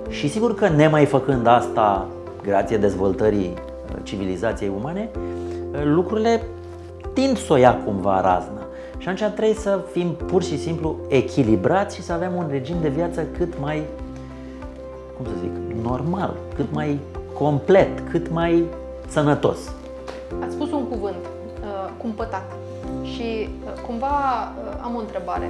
Și 0.09 0.29
sigur 0.29 0.55
că 0.55 0.67
nemai 0.69 1.05
făcând 1.05 1.47
asta, 1.47 2.07
grație 2.43 2.77
dezvoltării 2.77 3.53
uh, 3.53 3.95
civilizației 4.03 4.71
umane, 4.79 5.09
uh, 5.13 5.81
lucrurile 5.83 6.41
tind 7.13 7.37
să 7.37 7.53
o 7.53 7.55
ia 7.57 7.75
cumva 7.85 8.21
razna. 8.21 8.61
Și 8.97 9.09
atunci 9.09 9.31
trebuie 9.31 9.55
să 9.55 9.79
fim 9.91 10.15
pur 10.25 10.43
și 10.43 10.59
simplu 10.59 10.95
echilibrați 11.07 11.95
și 11.95 12.01
să 12.01 12.13
avem 12.13 12.31
un 12.35 12.45
regim 12.49 12.75
de 12.81 12.89
viață 12.89 13.25
cât 13.37 13.59
mai, 13.59 13.83
cum 15.17 15.25
să 15.25 15.31
zic, 15.41 15.83
normal, 15.83 16.33
cât 16.55 16.73
mai 16.73 16.99
complet, 17.33 18.09
cât 18.09 18.31
mai 18.31 18.63
sănătos. 19.07 19.57
Ați 20.39 20.53
spus 20.53 20.71
un 20.71 20.87
cuvânt, 20.87 21.25
uh, 21.25 21.89
cumpătat. 21.97 22.51
Și 23.03 23.49
uh, 23.65 23.81
cumva 23.87 24.07
uh, 24.07 24.79
am 24.83 24.95
o 24.95 24.99
întrebare 24.99 25.49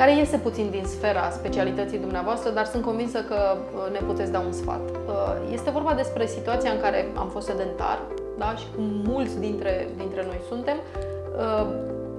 care 0.00 0.16
iese 0.16 0.36
puțin 0.36 0.70
din 0.70 0.84
sfera 0.84 1.30
specialității 1.30 1.98
dumneavoastră, 1.98 2.50
dar 2.50 2.64
sunt 2.64 2.84
convinsă 2.84 3.18
că 3.18 3.36
uh, 3.56 3.92
ne 3.92 3.98
puteți 4.06 4.32
da 4.32 4.38
un 4.38 4.52
sfat. 4.52 4.80
Uh, 4.80 5.52
este 5.52 5.70
vorba 5.70 5.92
despre 5.94 6.26
situația 6.26 6.70
în 6.70 6.80
care 6.80 7.06
am 7.16 7.28
fost 7.28 7.46
sedentar, 7.46 7.98
da? 8.38 8.54
și 8.56 8.66
cum 8.74 8.84
mulți 9.04 9.38
dintre, 9.38 9.88
dintre 9.96 10.24
noi 10.26 10.40
suntem, 10.48 10.76
uh, 10.76 11.66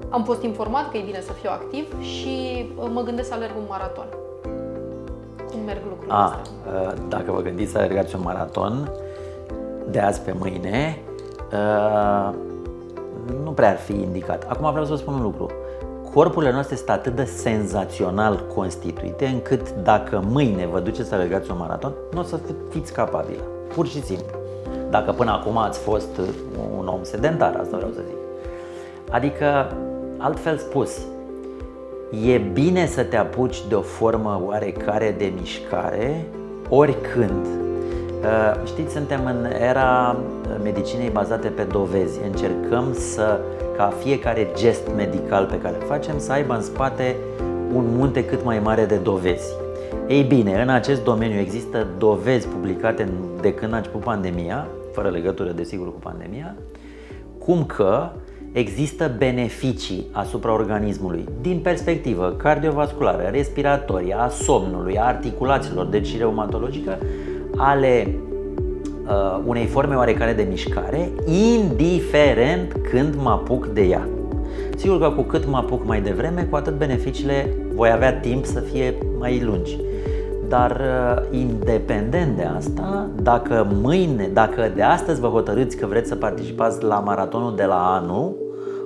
am 0.10 0.24
fost 0.24 0.44
informat 0.44 0.92
că 0.92 0.98
e 0.98 1.02
bine 1.06 1.22
să 1.22 1.32
fiu 1.32 1.50
activ 1.54 2.02
și 2.02 2.66
mă 2.94 3.02
gândesc 3.02 3.28
să 3.28 3.34
alerg 3.34 3.54
un 3.58 3.66
maraton. 3.70 4.08
Cum 5.52 5.60
merg 5.66 5.82
lucrurile 5.90 6.14
A, 6.14 6.24
astea? 6.24 6.42
Dacă 7.08 7.32
vă 7.32 7.42
gândiți 7.42 7.72
să 7.72 7.78
alergați 7.78 8.16
un 8.16 8.22
maraton 8.24 8.92
de 9.90 10.00
azi 10.00 10.22
pe 10.22 10.36
mâine, 10.40 11.02
nu 13.44 13.52
prea 13.52 13.70
ar 13.70 13.78
fi 13.78 13.94
indicat. 13.94 14.46
Acum 14.50 14.70
vreau 14.70 14.86
să 14.86 14.92
vă 14.92 14.98
spun 14.98 15.14
un 15.14 15.22
lucru 15.22 15.50
corpurile 16.14 16.52
noastre 16.52 16.76
sunt 16.76 16.90
atât 16.90 17.16
de 17.16 17.24
senzațional 17.24 18.46
constituite 18.56 19.26
încât 19.26 19.72
dacă 19.84 20.24
mâine 20.28 20.66
vă 20.66 20.80
duceți 20.80 21.10
să 21.10 21.16
alergați 21.16 21.52
un 21.52 21.58
maraton, 21.58 21.94
nu 22.14 22.20
o 22.20 22.24
să 22.24 22.40
fiți 22.70 22.94
capabilă. 22.94 23.42
Pur 23.74 23.88
și 23.88 24.04
simplu. 24.04 24.40
Dacă 24.90 25.12
până 25.12 25.32
acum 25.32 25.58
ați 25.58 25.80
fost 25.80 26.18
un 26.80 26.88
om 26.88 27.00
sedentar, 27.02 27.56
asta 27.62 27.78
vreau 27.78 27.92
să 27.96 28.02
zic. 28.08 28.16
Adică, 29.10 29.72
altfel 30.18 30.58
spus, 30.58 30.98
e 32.26 32.38
bine 32.38 32.86
să 32.86 33.04
te 33.04 33.18
apuci 33.18 33.68
de 33.68 33.76
o 33.76 33.82
formă 33.82 34.42
oarecare 34.46 35.16
de 35.18 35.34
mișcare 35.40 36.28
oricând. 36.70 37.61
Uh, 38.22 38.54
știți, 38.66 38.94
suntem 38.94 39.26
în 39.26 39.46
era 39.62 40.18
medicinei 40.64 41.10
bazate 41.10 41.48
pe 41.48 41.64
dovezi. 41.64 42.20
Încercăm 42.26 42.94
să 42.94 43.40
ca 43.78 43.94
fiecare 44.04 44.48
gest 44.56 44.88
medical 44.96 45.46
pe 45.46 45.60
care 45.60 45.76
îl 45.80 45.86
facem 45.86 46.20
să 46.20 46.32
aibă 46.32 46.54
în 46.54 46.62
spate 46.62 47.16
un 47.74 47.86
munte 47.96 48.26
cât 48.26 48.44
mai 48.44 48.60
mare 48.60 48.86
de 48.86 48.96
dovezi. 48.96 49.54
Ei 50.08 50.24
bine, 50.24 50.62
în 50.62 50.70
acest 50.70 51.04
domeniu 51.04 51.40
există 51.40 51.88
dovezi 51.98 52.48
publicate 52.48 53.10
de 53.42 53.54
când 53.54 53.74
a 53.74 53.78
început 53.78 54.02
pandemia, 54.02 54.68
fără 54.94 55.10
legătură 55.10 55.52
desigur 55.52 55.88
cu 55.88 56.00
pandemia, 56.00 56.56
cum 57.38 57.66
că 57.66 58.10
există 58.52 59.12
beneficii 59.18 60.08
asupra 60.12 60.54
organismului 60.54 61.26
din 61.42 61.60
perspectivă 61.60 62.36
cardiovasculară, 62.38 63.30
respiratorie, 63.32 64.16
a 64.18 64.28
somnului, 64.28 64.98
a 64.98 65.04
articulațiilor, 65.04 65.86
deci 65.86 66.18
reumatologică, 66.18 66.98
ale 67.58 68.16
uh, 69.08 69.42
unei 69.46 69.66
forme 69.66 69.96
oarecare 69.96 70.34
de 70.34 70.48
mișcare, 70.50 71.12
indiferent 71.26 72.76
când 72.92 73.16
mă 73.22 73.30
apuc 73.30 73.68
de 73.68 73.82
ea. 73.82 74.08
Sigur 74.76 75.00
că 75.00 75.10
cu 75.10 75.22
cât 75.22 75.48
mă 75.48 75.58
apuc 75.58 75.86
mai 75.86 76.02
devreme, 76.02 76.48
cu 76.50 76.56
atât 76.56 76.78
beneficiile 76.78 77.56
voi 77.76 77.92
avea 77.92 78.20
timp 78.20 78.46
să 78.46 78.60
fie 78.60 78.96
mai 79.20 79.42
lungi. 79.42 79.78
Dar 80.48 80.72
uh, 80.72 81.40
independent 81.40 82.36
de 82.36 82.44
asta, 82.44 83.10
dacă 83.22 83.68
mâine, 83.82 84.30
dacă 84.34 84.72
de 84.76 84.82
astăzi 84.82 85.20
vă 85.20 85.28
hotărâți 85.28 85.78
că 85.78 85.86
vreți 85.86 86.08
să 86.08 86.16
participați 86.16 86.84
la 86.84 87.00
maratonul 87.00 87.56
de 87.56 87.64
la 87.64 87.96
anul, 87.96 88.36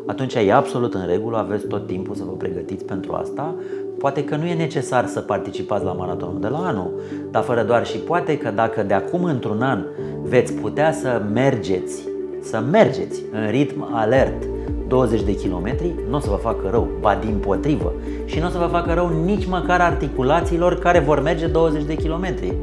atunci 0.06 0.34
e 0.34 0.54
absolut 0.54 0.94
în 0.94 1.06
regulă, 1.06 1.38
aveți 1.38 1.68
tot 1.68 1.88
timpul 1.88 2.16
să 2.16 2.24
vă 2.24 2.32
pregătiți 2.32 2.86
pentru 2.86 3.14
asta. 3.14 3.56
Poate 3.98 4.24
că 4.24 4.36
nu 4.36 4.46
e 4.46 4.54
necesar 4.54 5.06
să 5.06 5.20
participați 5.20 5.86
la 5.86 5.92
maratonul 5.92 6.42
de 6.42 6.48
la 6.48 6.58
anul, 6.58 6.92
dar 7.32 7.44
fără 7.44 7.64
doar 7.64 7.86
și 7.86 7.98
poate 7.98 8.38
că 8.38 8.52
dacă 8.52 8.84
de 8.84 8.94
acum 8.94 9.24
într-un 9.24 9.62
an 9.62 9.84
veți 10.24 10.54
putea 10.54 10.92
să 10.92 11.22
mergeți, 11.34 12.08
să 12.42 12.64
mergeți 12.72 13.22
în 13.32 13.50
ritm 13.50 13.88
alert 13.92 14.44
20 14.88 15.24
de 15.24 15.36
kilometri, 15.36 15.94
nu 16.10 16.16
o 16.16 16.20
să 16.20 16.30
vă 16.30 16.36
facă 16.36 16.68
rău, 16.72 16.88
ba 17.00 17.20
din 17.26 17.36
potrivă. 17.36 17.94
Și 18.26 18.40
nu 18.40 18.46
o 18.46 18.50
să 18.50 18.58
vă 18.58 18.66
facă 18.66 18.94
rău 18.94 19.24
nici 19.24 19.46
măcar 19.46 19.82
articulațiilor 19.82 20.80
care 20.80 21.00
vor 21.00 21.22
merge 21.22 21.48
20 21.48 21.84
de 21.84 21.96
kilometri. 21.96 22.54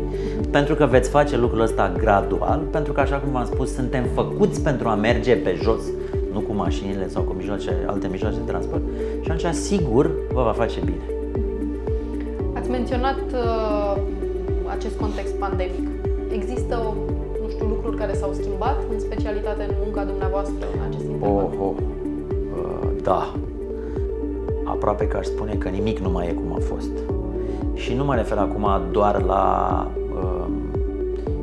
Pentru 0.50 0.74
că 0.74 0.86
veți 0.86 1.10
face 1.10 1.36
lucrul 1.36 1.60
ăsta 1.60 1.92
gradual, 1.98 2.60
pentru 2.70 2.92
că 2.92 3.00
așa 3.00 3.16
cum 3.16 3.32
v-am 3.32 3.44
spus, 3.44 3.74
suntem 3.74 4.04
făcuți 4.14 4.62
pentru 4.62 4.88
a 4.88 4.94
merge 4.94 5.34
pe 5.34 5.58
jos, 5.62 5.82
nu 6.32 6.40
cu 6.40 6.54
mașinile 6.54 7.08
sau 7.08 7.22
cu 7.22 7.32
mijloace, 7.32 7.76
alte 7.86 8.08
mijloace 8.10 8.36
de 8.36 8.50
transport 8.50 8.82
și 9.20 9.30
atunci 9.30 9.54
sigur 9.54 10.10
vă 10.32 10.42
va 10.42 10.52
face 10.52 10.80
bine. 10.84 11.21
Ați 12.72 12.80
menționat 12.80 13.20
uh, 13.32 14.02
acest 14.70 14.96
context 14.98 15.34
pandemic. 15.34 15.88
Există 16.28 16.94
o 17.44 17.48
știu, 17.48 17.66
lucruri 17.66 17.96
care 17.96 18.14
s-au 18.14 18.32
schimbat 18.32 18.76
în 18.92 19.00
specialitate 19.00 19.62
în 19.62 19.74
munca 19.82 20.04
dumneavoastră 20.04 20.66
în 20.74 20.80
acest 20.88 21.04
interval? 21.04 21.44
Oh, 21.44 21.50
oh. 21.60 21.74
Uh, 22.56 22.88
da. 23.02 23.34
Aproape 24.64 25.06
că 25.06 25.16
aș 25.16 25.26
spune 25.26 25.54
că 25.54 25.68
nimic 25.68 25.98
nu 25.98 26.10
mai 26.10 26.28
e 26.28 26.32
cum 26.32 26.52
a 26.54 26.58
fost. 26.60 26.90
Și 27.74 27.94
nu 27.94 28.04
mă 28.04 28.14
refer 28.14 28.38
acum 28.38 28.66
doar 28.90 29.22
la 29.22 29.86
uh, 30.22 30.46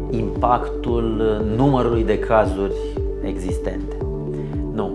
impactul 0.10 1.44
numărului 1.56 2.04
de 2.04 2.20
cazuri 2.20 2.76
existente. 3.22 3.96
Nu. 4.74 4.92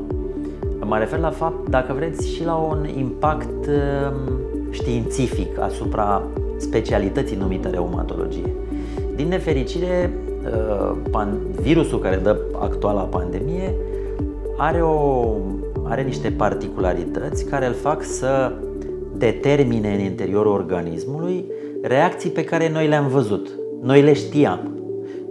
Mă 0.85 0.99
refer 0.99 1.19
la 1.19 1.31
fapt, 1.31 1.69
dacă 1.69 1.93
vreți, 1.93 2.29
și 2.35 2.45
la 2.45 2.55
un 2.55 2.89
impact 2.97 3.67
uh, 3.67 4.33
științific 4.75 5.61
asupra 5.61 6.23
specialității 6.57 7.37
numită 7.37 7.69
reumatologie. 7.69 8.55
Din 9.15 9.29
nefericire, 9.29 10.11
Uh, 10.45 10.97
virusul 11.61 11.99
care 11.99 12.17
dă 12.17 12.37
actuala 12.59 13.01
pandemie 13.01 13.75
are, 14.57 14.83
o, 14.83 15.37
are 15.83 16.03
niște 16.03 16.31
particularități 16.31 17.45
care 17.45 17.67
îl 17.67 17.73
fac 17.73 18.03
să 18.03 18.53
determine 19.17 19.95
în 19.95 20.01
interiorul 20.01 20.53
organismului 20.53 21.45
reacții 21.83 22.31
pe 22.31 22.45
care 22.45 22.71
noi 22.71 22.87
le-am 22.87 23.09
văzut. 23.09 23.49
Noi 23.83 24.03
le 24.03 24.13
știam. 24.13 24.79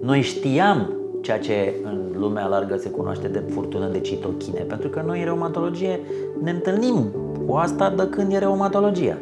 Noi 0.02 0.22
știam 0.22 0.92
ceea 1.22 1.40
ce 1.40 1.74
în 1.84 2.00
lumea 2.18 2.48
largă 2.48 2.78
se 2.78 2.90
cunoaște 2.90 3.28
de 3.28 3.44
furtună 3.50 3.88
de 3.88 4.00
citochine, 4.00 4.60
pentru 4.60 4.90
că 4.90 5.04
noi 5.06 5.20
în 5.20 5.26
reumatologie 5.26 6.00
ne 6.44 6.52
întâlnim 6.52 7.12
cu 7.48 7.56
asta 7.56 7.90
de 7.90 8.08
când 8.10 8.34
e 8.34 8.38
reumatologia. 8.38 9.18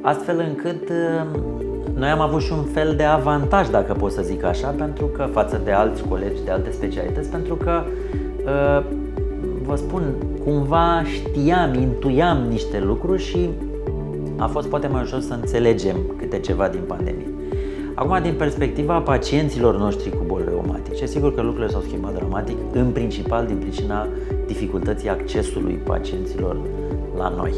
Astfel 0.00 0.44
încât 0.48 0.88
uh, 0.88 1.40
noi 1.94 2.08
am 2.08 2.20
avut 2.20 2.40
și 2.40 2.52
un 2.52 2.62
fel 2.62 2.94
de 2.96 3.02
avantaj, 3.02 3.68
dacă 3.68 3.92
pot 3.92 4.12
să 4.12 4.22
zic 4.22 4.44
așa, 4.44 4.68
pentru 4.68 5.06
că 5.06 5.28
față 5.32 5.60
de 5.64 5.70
alți 5.70 6.02
colegi 6.08 6.44
de 6.44 6.50
alte 6.50 6.70
specialități, 6.70 7.30
pentru 7.30 7.54
că 7.54 7.82
uh, 8.44 8.84
vă 9.62 9.76
spun, 9.76 10.02
cumva 10.44 11.02
știam, 11.04 11.74
intuiam 11.74 12.38
niște 12.48 12.80
lucruri 12.80 13.22
și 13.22 13.48
a 14.36 14.46
fost 14.46 14.68
poate 14.68 14.86
mai 14.86 15.02
ușor 15.02 15.20
să 15.20 15.34
înțelegem 15.34 15.96
câte 16.18 16.38
ceva 16.38 16.68
din 16.68 16.80
pandemie. 16.86 17.28
Acum, 17.94 18.22
din 18.22 18.34
perspectiva 18.34 18.98
pacienților 19.00 19.76
noștri 19.76 20.10
cu 20.10 20.24
boli 20.26 20.44
reumatice, 20.48 21.06
sigur 21.06 21.34
că 21.34 21.42
lucrurile 21.42 21.72
s-au 21.72 21.80
schimbat 21.80 22.14
dramatic, 22.14 22.56
în 22.72 22.90
principal 22.90 23.46
din 23.46 23.56
pricina 23.56 24.06
dificultății 24.46 25.08
accesului 25.08 25.74
pacienților 25.74 26.56
la 27.16 27.28
noi. 27.28 27.52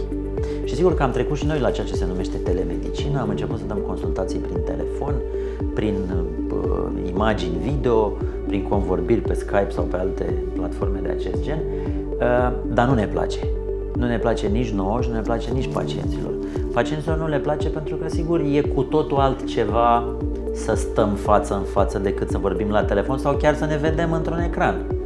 Și 0.65 0.75
sigur 0.75 0.95
că 0.95 1.03
am 1.03 1.11
trecut 1.11 1.37
și 1.37 1.47
noi 1.47 1.59
la 1.59 1.71
ceea 1.71 1.87
ce 1.87 1.95
se 1.95 2.07
numește 2.07 2.37
telemedicină, 2.37 3.21
am 3.21 3.29
început 3.29 3.59
să 3.59 3.65
dăm 3.67 3.79
consultații 3.79 4.39
prin 4.39 4.61
telefon, 4.65 5.15
prin 5.75 5.95
uh, 6.51 7.09
imagini 7.09 7.57
video, 7.63 8.13
prin 8.47 8.63
convorbiri 8.63 9.21
pe 9.21 9.35
Skype 9.35 9.69
sau 9.71 9.85
pe 9.85 9.97
alte 9.97 10.35
platforme 10.55 10.99
de 11.03 11.09
acest 11.09 11.43
gen, 11.43 11.59
uh, 11.59 12.53
dar 12.67 12.89
nu 12.89 12.95
ne 12.95 13.07
place. 13.07 13.39
Nu 13.95 14.07
ne 14.07 14.19
place 14.19 14.47
nici 14.47 14.71
nouă 14.71 15.01
și 15.01 15.09
nu 15.09 15.15
ne 15.15 15.21
place 15.21 15.51
nici 15.51 15.73
pacienților. 15.73 16.33
Pacienților 16.73 17.19
nu 17.19 17.29
le 17.29 17.39
place 17.39 17.69
pentru 17.69 17.97
că, 17.97 18.09
sigur, 18.09 18.41
e 18.41 18.61
cu 18.61 18.83
totul 18.83 19.17
altceva 19.17 20.05
să 20.53 20.75
stăm 20.75 21.15
față 21.15 21.55
în 21.55 21.63
față 21.63 21.99
decât 21.99 22.31
să 22.31 22.39
vorbim 22.39 22.71
la 22.71 22.85
telefon 22.85 23.19
sau 23.19 23.35
chiar 23.35 23.55
să 23.55 23.65
ne 23.65 23.77
vedem 23.77 24.13
într-un 24.13 24.39
ecran. 24.39 24.98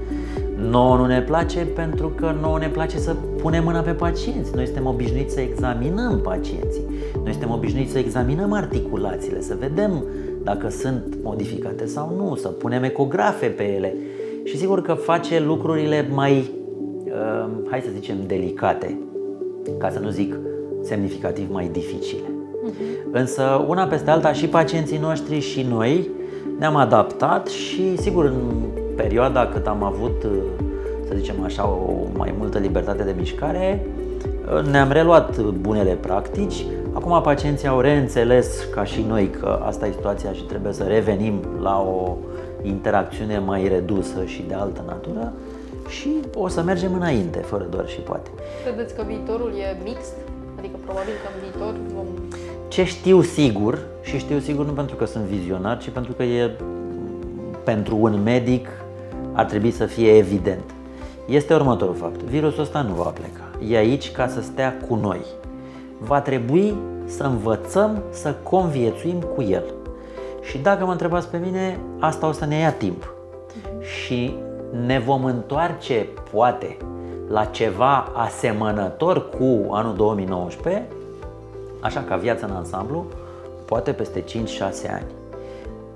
Nouă 0.57 0.97
nu 0.97 1.07
ne 1.07 1.23
place 1.23 1.59
pentru 1.59 2.09
că 2.09 2.35
nouă 2.41 2.59
ne 2.59 2.69
place 2.69 2.99
să 2.99 3.15
punem 3.41 3.65
mâna 3.65 3.81
pe 3.81 3.91
pacienți. 3.91 4.55
Noi 4.55 4.65
suntem 4.65 4.87
obișnuiți 4.87 5.33
să 5.33 5.41
examinăm 5.41 6.21
pacienții. 6.23 6.83
Noi 7.23 7.33
suntem 7.33 7.51
obișnuiți 7.51 7.93
să 7.93 7.99
examinăm 7.99 8.53
articulațiile, 8.53 9.41
să 9.41 9.57
vedem 9.61 10.05
dacă 10.43 10.69
sunt 10.69 11.19
modificate 11.23 11.87
sau 11.87 12.15
nu, 12.17 12.35
să 12.35 12.49
punem 12.49 12.83
ecografe 12.83 13.47
pe 13.47 13.75
ele. 13.75 13.97
Și 14.45 14.57
sigur 14.57 14.83
că 14.83 14.93
face 14.93 15.41
lucrurile 15.41 16.09
mai, 16.15 16.51
uh, 17.05 17.49
hai 17.71 17.81
să 17.81 17.89
zicem, 17.95 18.17
delicate, 18.27 18.99
ca 19.79 19.91
să 19.91 19.99
nu 19.99 20.09
zic 20.09 20.39
semnificativ 20.83 21.51
mai 21.51 21.69
dificile. 21.73 22.27
Uh-huh. 22.27 23.13
Însă, 23.13 23.65
una 23.69 23.85
peste 23.85 24.11
alta, 24.11 24.33
și 24.33 24.47
pacienții 24.47 24.99
noștri 24.99 25.41
și 25.41 25.67
noi 25.71 26.11
ne-am 26.59 26.77
adaptat 26.77 27.47
și, 27.47 27.97
sigur, 27.97 28.25
în 28.25 28.35
perioada 28.97 29.47
cât 29.47 29.67
am 29.67 29.83
avut, 29.83 30.27
să 31.09 31.15
zicem 31.15 31.43
așa, 31.45 31.67
o 31.67 31.93
mai 32.17 32.35
multă 32.39 32.59
libertate 32.59 33.03
de 33.03 33.15
mișcare, 33.19 33.87
ne-am 34.71 34.91
reluat 34.91 35.41
bunele 35.41 35.91
practici. 35.91 36.65
Acum 36.93 37.23
pacienții 37.23 37.69
au 37.69 37.81
reînțeles, 37.81 38.65
ca 38.75 38.85
și 38.85 39.05
noi, 39.09 39.31
că 39.41 39.61
asta 39.63 39.87
e 39.87 39.93
situația 39.93 40.33
și 40.33 40.43
trebuie 40.43 40.73
să 40.73 40.83
revenim 40.83 41.41
la 41.61 41.81
o 41.81 42.17
interacțiune 42.63 43.39
mai 43.39 43.69
redusă 43.69 44.25
și 44.25 44.45
de 44.49 44.55
altă 44.55 44.85
natură 44.87 45.33
și 45.89 46.09
o 46.35 46.49
să 46.49 46.63
mergem 46.63 46.95
înainte, 46.95 47.39
fără 47.39 47.67
doar 47.71 47.89
și 47.89 48.01
poate. 48.01 48.31
Credeți 48.65 48.95
că 48.95 49.03
viitorul 49.07 49.51
e 49.51 49.83
mixt? 49.85 50.15
Adică 50.59 50.77
probabil 50.85 51.13
că 51.23 51.29
în 51.35 51.41
viitor 51.43 51.75
vom... 51.95 52.07
Ce 52.69 52.85
știu 52.85 53.23
sigur, 53.23 53.79
și 54.03 54.19
știu 54.19 54.39
sigur 54.39 54.67
nu 54.67 54.73
pentru 54.73 54.97
că 54.97 55.05
sunt 55.05 55.25
vizionar, 55.25 55.79
ci 55.79 55.89
pentru 55.89 56.13
că 56.13 56.23
e 56.23 56.51
pentru 57.65 57.97
un 57.97 58.23
medic 58.23 58.69
ar 59.33 59.45
trebui 59.45 59.71
să 59.71 59.87
fie 59.87 60.17
evident. 60.17 60.65
Este 61.27 61.55
următorul 61.55 61.95
fapt. 61.95 62.23
Virusul 62.23 62.63
ăsta 62.63 62.83
nu 62.83 62.95
va 62.95 63.11
pleca. 63.11 63.69
E 63.69 63.77
aici 63.77 64.13
ca 64.13 64.29
să 64.29 64.41
stea 64.41 64.77
cu 64.89 64.95
noi. 64.95 65.21
Va 65.99 66.21
trebui 66.21 66.75
să 67.05 67.23
învățăm 67.23 68.03
să 68.11 68.35
conviețuim 68.43 69.21
cu 69.35 69.43
el. 69.43 69.65
Și 70.43 70.59
dacă 70.59 70.85
mă 70.85 70.91
întrebați 70.91 71.29
pe 71.29 71.37
mine, 71.37 71.79
asta 71.99 72.27
o 72.27 72.33
să 72.33 72.45
ne 72.45 72.57
ia 72.57 72.73
timp. 72.73 73.15
Și 73.81 74.37
ne 74.87 74.99
vom 74.99 75.25
întoarce, 75.25 76.07
poate, 76.33 76.77
la 77.29 77.45
ceva 77.45 78.11
asemănător 78.15 79.29
cu 79.29 79.73
anul 79.73 79.95
2019, 79.97 80.87
așa 81.81 82.01
ca 82.01 82.17
viața 82.17 82.47
în 82.47 82.53
ansamblu, 82.53 83.07
poate 83.65 83.93
peste 83.93 84.23
5-6 84.23 84.25
ani. 84.93 85.07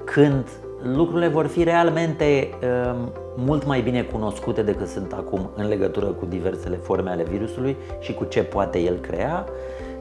Când 0.04 0.48
lucrurile 0.82 1.28
vor 1.28 1.46
fi 1.46 1.62
realmente 1.62 2.48
uh, 2.62 2.96
mult 3.36 3.66
mai 3.66 3.80
bine 3.80 4.02
cunoscute 4.02 4.62
decât 4.62 4.88
sunt 4.88 5.12
acum 5.12 5.50
în 5.56 5.68
legătură 5.68 6.06
cu 6.06 6.26
diversele 6.26 6.76
forme 6.76 7.10
ale 7.10 7.22
virusului 7.22 7.76
și 8.00 8.14
cu 8.14 8.24
ce 8.24 8.42
poate 8.42 8.78
el 8.78 8.96
crea, 8.96 9.44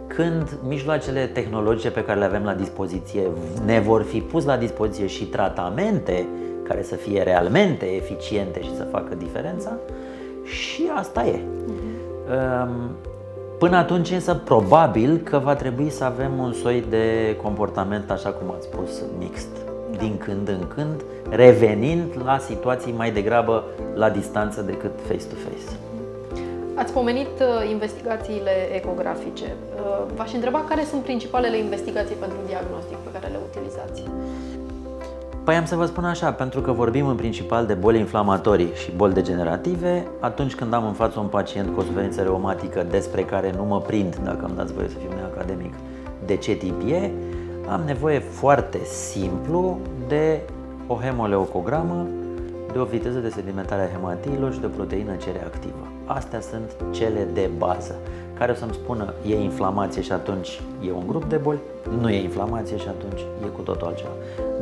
când 0.07 0.57
mijloacele 0.67 1.25
tehnologice 1.25 1.91
pe 1.91 2.03
care 2.03 2.19
le 2.19 2.25
avem 2.25 2.43
la 2.43 2.53
dispoziție 2.53 3.21
ne 3.65 3.79
vor 3.79 4.03
fi 4.03 4.19
pus 4.19 4.45
la 4.45 4.57
dispoziție 4.57 5.07
și 5.07 5.25
tratamente 5.25 6.27
care 6.63 6.83
să 6.83 6.95
fie 6.95 7.23
realmente 7.23 7.85
eficiente 7.85 8.61
și 8.61 8.75
să 8.75 8.83
facă 8.83 9.15
diferența, 9.15 9.71
și 10.43 10.89
asta 10.95 11.25
e. 11.25 11.39
Uh-huh. 11.39 11.95
Până 13.59 13.77
atunci 13.77 14.11
însă 14.11 14.33
probabil 14.33 15.17
că 15.17 15.37
va 15.37 15.55
trebui 15.55 15.89
să 15.89 16.03
avem 16.03 16.37
un 16.39 16.53
soi 16.53 16.85
de 16.89 17.37
comportament, 17.41 18.11
așa 18.11 18.29
cum 18.29 18.53
ați 18.55 18.65
spus, 18.65 19.01
mixt 19.19 19.47
din 19.97 20.17
când 20.17 20.47
în 20.47 20.67
când, 20.75 21.03
revenind 21.29 22.11
la 22.23 22.37
situații 22.37 22.93
mai 22.97 23.11
degrabă 23.11 23.63
la 23.93 24.09
distanță 24.09 24.61
decât 24.61 24.91
face-to-face. 25.07 25.77
Ați 26.75 26.93
pomenit 26.93 27.39
uh, 27.39 27.69
investigațiile 27.71 28.51
ecografice. 28.75 29.45
Uh, 29.45 30.13
v-aș 30.15 30.33
întreba 30.33 30.65
care 30.67 30.83
sunt 30.83 31.01
principalele 31.01 31.57
investigații 31.57 32.15
pentru 32.15 32.37
diagnostic 32.45 32.97
pe 32.97 33.09
care 33.19 33.27
le 33.31 33.39
utilizați? 33.49 34.03
Păi 35.43 35.55
am 35.55 35.65
să 35.65 35.75
vă 35.75 35.85
spun 35.85 36.03
așa, 36.03 36.31
pentru 36.31 36.61
că 36.61 36.71
vorbim 36.71 37.07
în 37.07 37.15
principal 37.15 37.65
de 37.65 37.73
boli 37.73 37.99
inflamatorii 37.99 38.71
și 38.73 38.91
boli 38.91 39.13
degenerative, 39.13 40.07
atunci 40.19 40.55
când 40.55 40.73
am 40.73 40.85
în 40.85 40.93
față 40.93 41.19
un 41.19 41.27
pacient 41.27 41.73
cu 41.73 41.79
o 41.79 41.83
suferință 41.83 42.21
reumatică 42.21 42.85
despre 42.89 43.23
care 43.23 43.53
nu 43.55 43.63
mă 43.63 43.81
prind, 43.81 44.15
dacă 44.23 44.45
îmi 44.45 44.55
dați 44.55 44.73
voie 44.73 44.87
să 44.87 44.95
fiu 44.97 45.09
neacademic, 45.15 45.73
de 46.25 46.35
ce 46.35 46.53
tip 46.53 46.89
e, 46.89 47.11
am 47.69 47.81
nevoie 47.85 48.19
foarte 48.19 48.79
simplu 48.83 49.77
de 50.07 50.41
o 50.87 50.95
hemoleucogramă, 50.95 52.07
de 52.73 52.79
o 52.79 52.83
viteză 52.83 53.19
de 53.19 53.29
sedimentare 53.29 53.81
a 53.81 53.97
hematiilor 53.97 54.53
și 54.53 54.59
de 54.59 54.65
o 54.65 54.69
proteină 54.69 55.11
C 55.11 55.23
reactivă. 55.23 55.87
Astea 56.05 56.39
sunt 56.39 56.75
cele 56.91 57.27
de 57.33 57.49
bază, 57.57 57.95
care 58.37 58.51
o 58.51 58.55
să-mi 58.55 58.73
spună 58.73 59.13
e 59.27 59.41
inflamație 59.41 60.01
și 60.01 60.11
atunci 60.11 60.61
e 60.87 60.91
un 60.91 61.07
grup 61.07 61.25
de 61.25 61.35
boli, 61.35 61.59
nu 61.99 62.09
e 62.09 62.21
inflamație 62.21 62.77
și 62.77 62.87
atunci 62.87 63.19
e 63.43 63.47
cu 63.47 63.61
totul 63.61 63.87
altceva. 63.87 64.09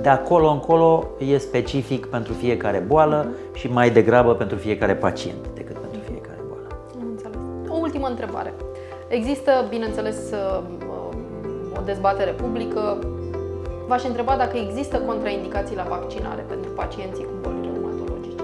De 0.01 0.09
acolo 0.09 0.49
încolo 0.49 1.07
e 1.19 1.37
specific 1.37 2.05
pentru 2.05 2.33
fiecare 2.33 2.83
boală 2.87 3.27
și 3.53 3.67
mai 3.67 3.91
degrabă 3.91 4.35
pentru 4.35 4.57
fiecare 4.57 4.95
pacient 4.95 5.47
decât 5.53 5.77
pentru 5.77 5.99
fiecare 6.11 6.39
boală. 6.47 6.67
Înțeles. 7.09 7.37
O 7.67 7.77
ultimă 7.81 8.07
întrebare. 8.07 8.53
Există, 9.07 9.51
bineînțeles, 9.69 10.17
o 11.77 11.81
dezbatere 11.85 12.31
publică. 12.31 12.97
V-aș 13.87 14.03
întreba 14.03 14.35
dacă 14.37 14.57
există 14.57 14.97
contraindicații 14.97 15.75
la 15.75 15.85
vaccinare 15.89 16.45
pentru 16.47 16.69
pacienții 16.71 17.23
cu 17.23 17.31
boli 17.41 17.69
reumatologice. 17.73 18.43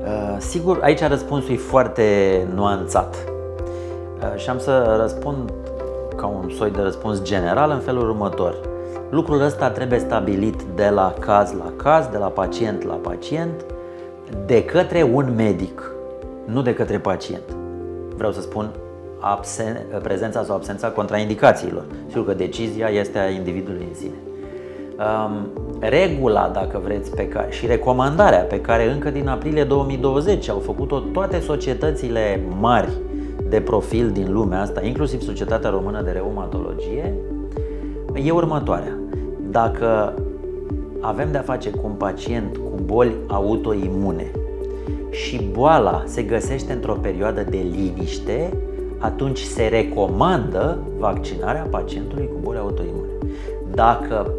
Uh, 0.00 0.36
sigur, 0.38 0.78
aici 0.82 1.02
răspunsul 1.02 1.54
e 1.54 1.56
foarte 1.56 2.46
nuanțat. 2.54 3.16
Uh, 3.16 4.36
și 4.36 4.50
am 4.50 4.58
să 4.58 4.96
răspund 5.00 5.52
ca 6.16 6.26
un 6.26 6.50
soi 6.50 6.70
de 6.70 6.80
răspuns 6.80 7.22
general 7.22 7.70
în 7.70 7.80
felul 7.80 8.08
următor. 8.08 8.54
Lucrul 9.10 9.40
ăsta 9.40 9.70
trebuie 9.70 9.98
stabilit 9.98 10.62
de 10.62 10.88
la 10.88 11.14
caz 11.18 11.52
la 11.52 11.72
caz, 11.76 12.06
de 12.06 12.18
la 12.18 12.26
pacient 12.26 12.82
la 12.82 12.94
pacient, 12.94 13.64
de 14.46 14.64
către 14.64 15.02
un 15.02 15.34
medic, 15.36 15.92
nu 16.44 16.62
de 16.62 16.74
către 16.74 16.98
pacient. 16.98 17.56
Vreau 18.16 18.32
să 18.32 18.40
spun 18.40 18.70
absen- 19.26 20.00
prezența 20.02 20.44
sau 20.44 20.56
absența 20.56 20.88
contraindicațiilor. 20.88 21.84
Sigur 22.08 22.26
că 22.26 22.34
decizia 22.34 22.88
este 22.88 23.18
a 23.18 23.28
individului 23.28 23.86
în 23.88 23.94
sine. 23.94 24.14
Um, 24.98 25.48
regula, 25.80 26.50
dacă 26.52 26.80
vreți, 26.84 27.10
pe 27.10 27.28
care, 27.28 27.50
și 27.50 27.66
recomandarea 27.66 28.38
pe 28.38 28.60
care 28.60 28.92
încă 28.92 29.10
din 29.10 29.28
aprilie 29.28 29.64
2020 29.64 30.48
au 30.48 30.58
făcut-o 30.58 30.98
toate 30.98 31.40
societățile 31.40 32.40
mari 32.60 32.88
de 33.48 33.60
profil 33.60 34.10
din 34.10 34.32
lumea 34.32 34.60
asta, 34.60 34.84
inclusiv 34.84 35.20
Societatea 35.20 35.70
Română 35.70 36.02
de 36.02 36.10
Reumatologie, 36.10 37.14
e 38.24 38.30
următoarea. 38.30 38.98
Dacă 39.50 40.14
avem 41.00 41.30
de-a 41.30 41.40
face 41.40 41.70
cu 41.70 41.80
un 41.84 41.92
pacient 41.92 42.56
cu 42.56 42.80
boli 42.84 43.14
autoimune 43.26 44.30
și 45.10 45.42
boala 45.52 46.02
se 46.06 46.22
găsește 46.22 46.72
într-o 46.72 46.92
perioadă 46.92 47.42
de 47.50 47.66
liniște, 47.70 48.52
atunci 48.98 49.38
se 49.38 49.66
recomandă 49.66 50.78
vaccinarea 50.98 51.66
pacientului 51.70 52.28
cu 52.32 52.38
boli 52.42 52.58
autoimune. 52.58 53.08
Dacă 53.74 54.30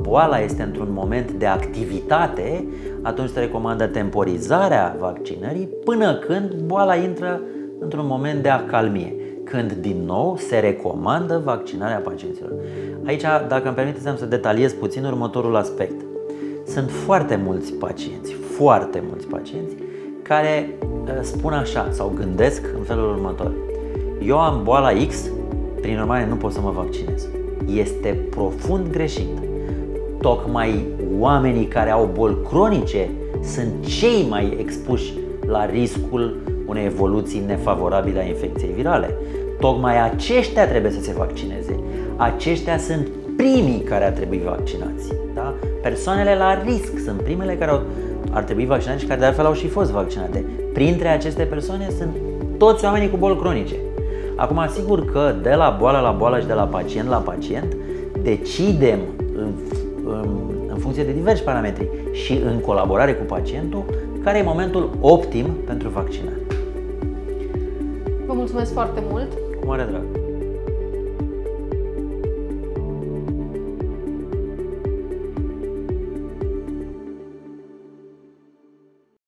boala 0.00 0.40
este 0.40 0.62
într-un 0.62 0.88
moment 0.90 1.30
de 1.30 1.46
activitate, 1.46 2.66
atunci 3.02 3.30
se 3.30 3.40
recomandă 3.40 3.86
temporizarea 3.86 4.96
vaccinării 4.98 5.68
până 5.84 6.14
când 6.14 6.54
boala 6.54 6.94
intră 6.94 7.40
într-un 7.80 8.06
moment 8.06 8.42
de 8.42 8.48
acalmie. 8.48 9.14
când 9.44 9.72
din 9.72 10.02
nou 10.06 10.36
se 10.36 10.58
recomandă 10.58 11.40
vaccinarea 11.44 11.96
pacienților. 11.96 12.52
Aici, 13.04 13.22
dacă 13.48 13.66
îmi 13.66 13.74
permiteți, 13.74 14.08
am 14.08 14.16
să 14.16 14.26
detaliez 14.26 14.72
puțin 14.72 15.04
următorul 15.04 15.56
aspect. 15.56 16.04
Sunt 16.66 16.90
foarte 16.90 17.40
mulți 17.44 17.72
pacienți, 17.72 18.32
foarte 18.32 19.02
mulți 19.08 19.26
pacienți 19.26 19.74
care 20.22 20.78
uh, 20.80 21.18
spun 21.20 21.52
așa 21.52 21.88
sau 21.90 22.12
gândesc 22.16 22.62
în 22.76 22.82
felul 22.82 23.10
următor. 23.10 23.65
Eu 24.22 24.38
am 24.38 24.60
boala 24.62 24.90
X, 25.08 25.30
prin 25.80 25.98
urmare 25.98 26.26
nu 26.26 26.34
pot 26.34 26.52
să 26.52 26.60
mă 26.60 26.70
vaccinez. 26.70 27.28
Este 27.74 28.18
profund 28.30 28.90
greșit. 28.90 29.28
Tocmai 30.20 30.86
oamenii 31.18 31.64
care 31.66 31.90
au 31.90 32.10
boli 32.14 32.36
cronice 32.48 33.08
sunt 33.42 33.86
cei 33.86 34.26
mai 34.28 34.56
expuși 34.58 35.12
la 35.46 35.66
riscul 35.66 36.36
unei 36.66 36.84
evoluții 36.84 37.42
nefavorabile 37.46 38.20
a 38.20 38.26
infecției 38.26 38.72
virale. 38.72 39.14
Tocmai 39.60 40.10
aceștia 40.10 40.68
trebuie 40.68 40.92
să 40.92 41.00
se 41.00 41.14
vaccineze. 41.16 41.78
Aceștia 42.16 42.78
sunt 42.78 43.08
primii 43.36 43.80
care 43.80 44.04
ar 44.04 44.12
trebui 44.12 44.42
vaccinați. 44.44 45.12
Da? 45.34 45.54
Persoanele 45.82 46.36
la 46.36 46.62
risc 46.62 46.98
sunt 47.04 47.22
primele 47.22 47.54
care 47.54 47.70
au, 47.70 47.82
ar 48.30 48.42
trebui 48.42 48.66
vaccinate 48.66 48.98
și 48.98 49.06
care 49.06 49.20
de 49.20 49.26
altfel 49.26 49.46
au 49.46 49.54
și 49.54 49.68
fost 49.68 49.90
vaccinate. 49.90 50.44
Printre 50.72 51.08
aceste 51.08 51.42
persoane 51.42 51.88
sunt 51.98 52.16
toți 52.58 52.84
oamenii 52.84 53.10
cu 53.10 53.16
boli 53.16 53.38
cronice. 53.38 53.74
Acum, 54.36 54.58
asigur 54.58 55.04
că 55.04 55.34
de 55.42 55.54
la 55.54 55.76
boală 55.78 55.98
la 55.98 56.10
boală 56.10 56.40
și 56.40 56.46
de 56.46 56.52
la 56.52 56.64
pacient 56.64 57.08
la 57.08 57.16
pacient 57.16 57.76
decidem 58.22 58.98
în, 59.36 59.48
în, 60.04 60.28
în 60.68 60.76
funcție 60.76 61.04
de 61.04 61.12
diversi 61.12 61.42
parametri 61.42 61.88
și 62.12 62.40
în 62.44 62.60
colaborare 62.60 63.14
cu 63.14 63.24
pacientul 63.24 63.84
care 64.22 64.38
e 64.38 64.42
momentul 64.42 64.90
optim 65.00 65.46
pentru 65.66 65.88
vaccinare. 65.88 66.40
Vă 68.26 68.32
mulțumesc 68.32 68.72
foarte 68.72 69.02
mult! 69.10 69.28
Cu 69.60 69.66
mare 69.66 69.86
drag! 69.90 70.15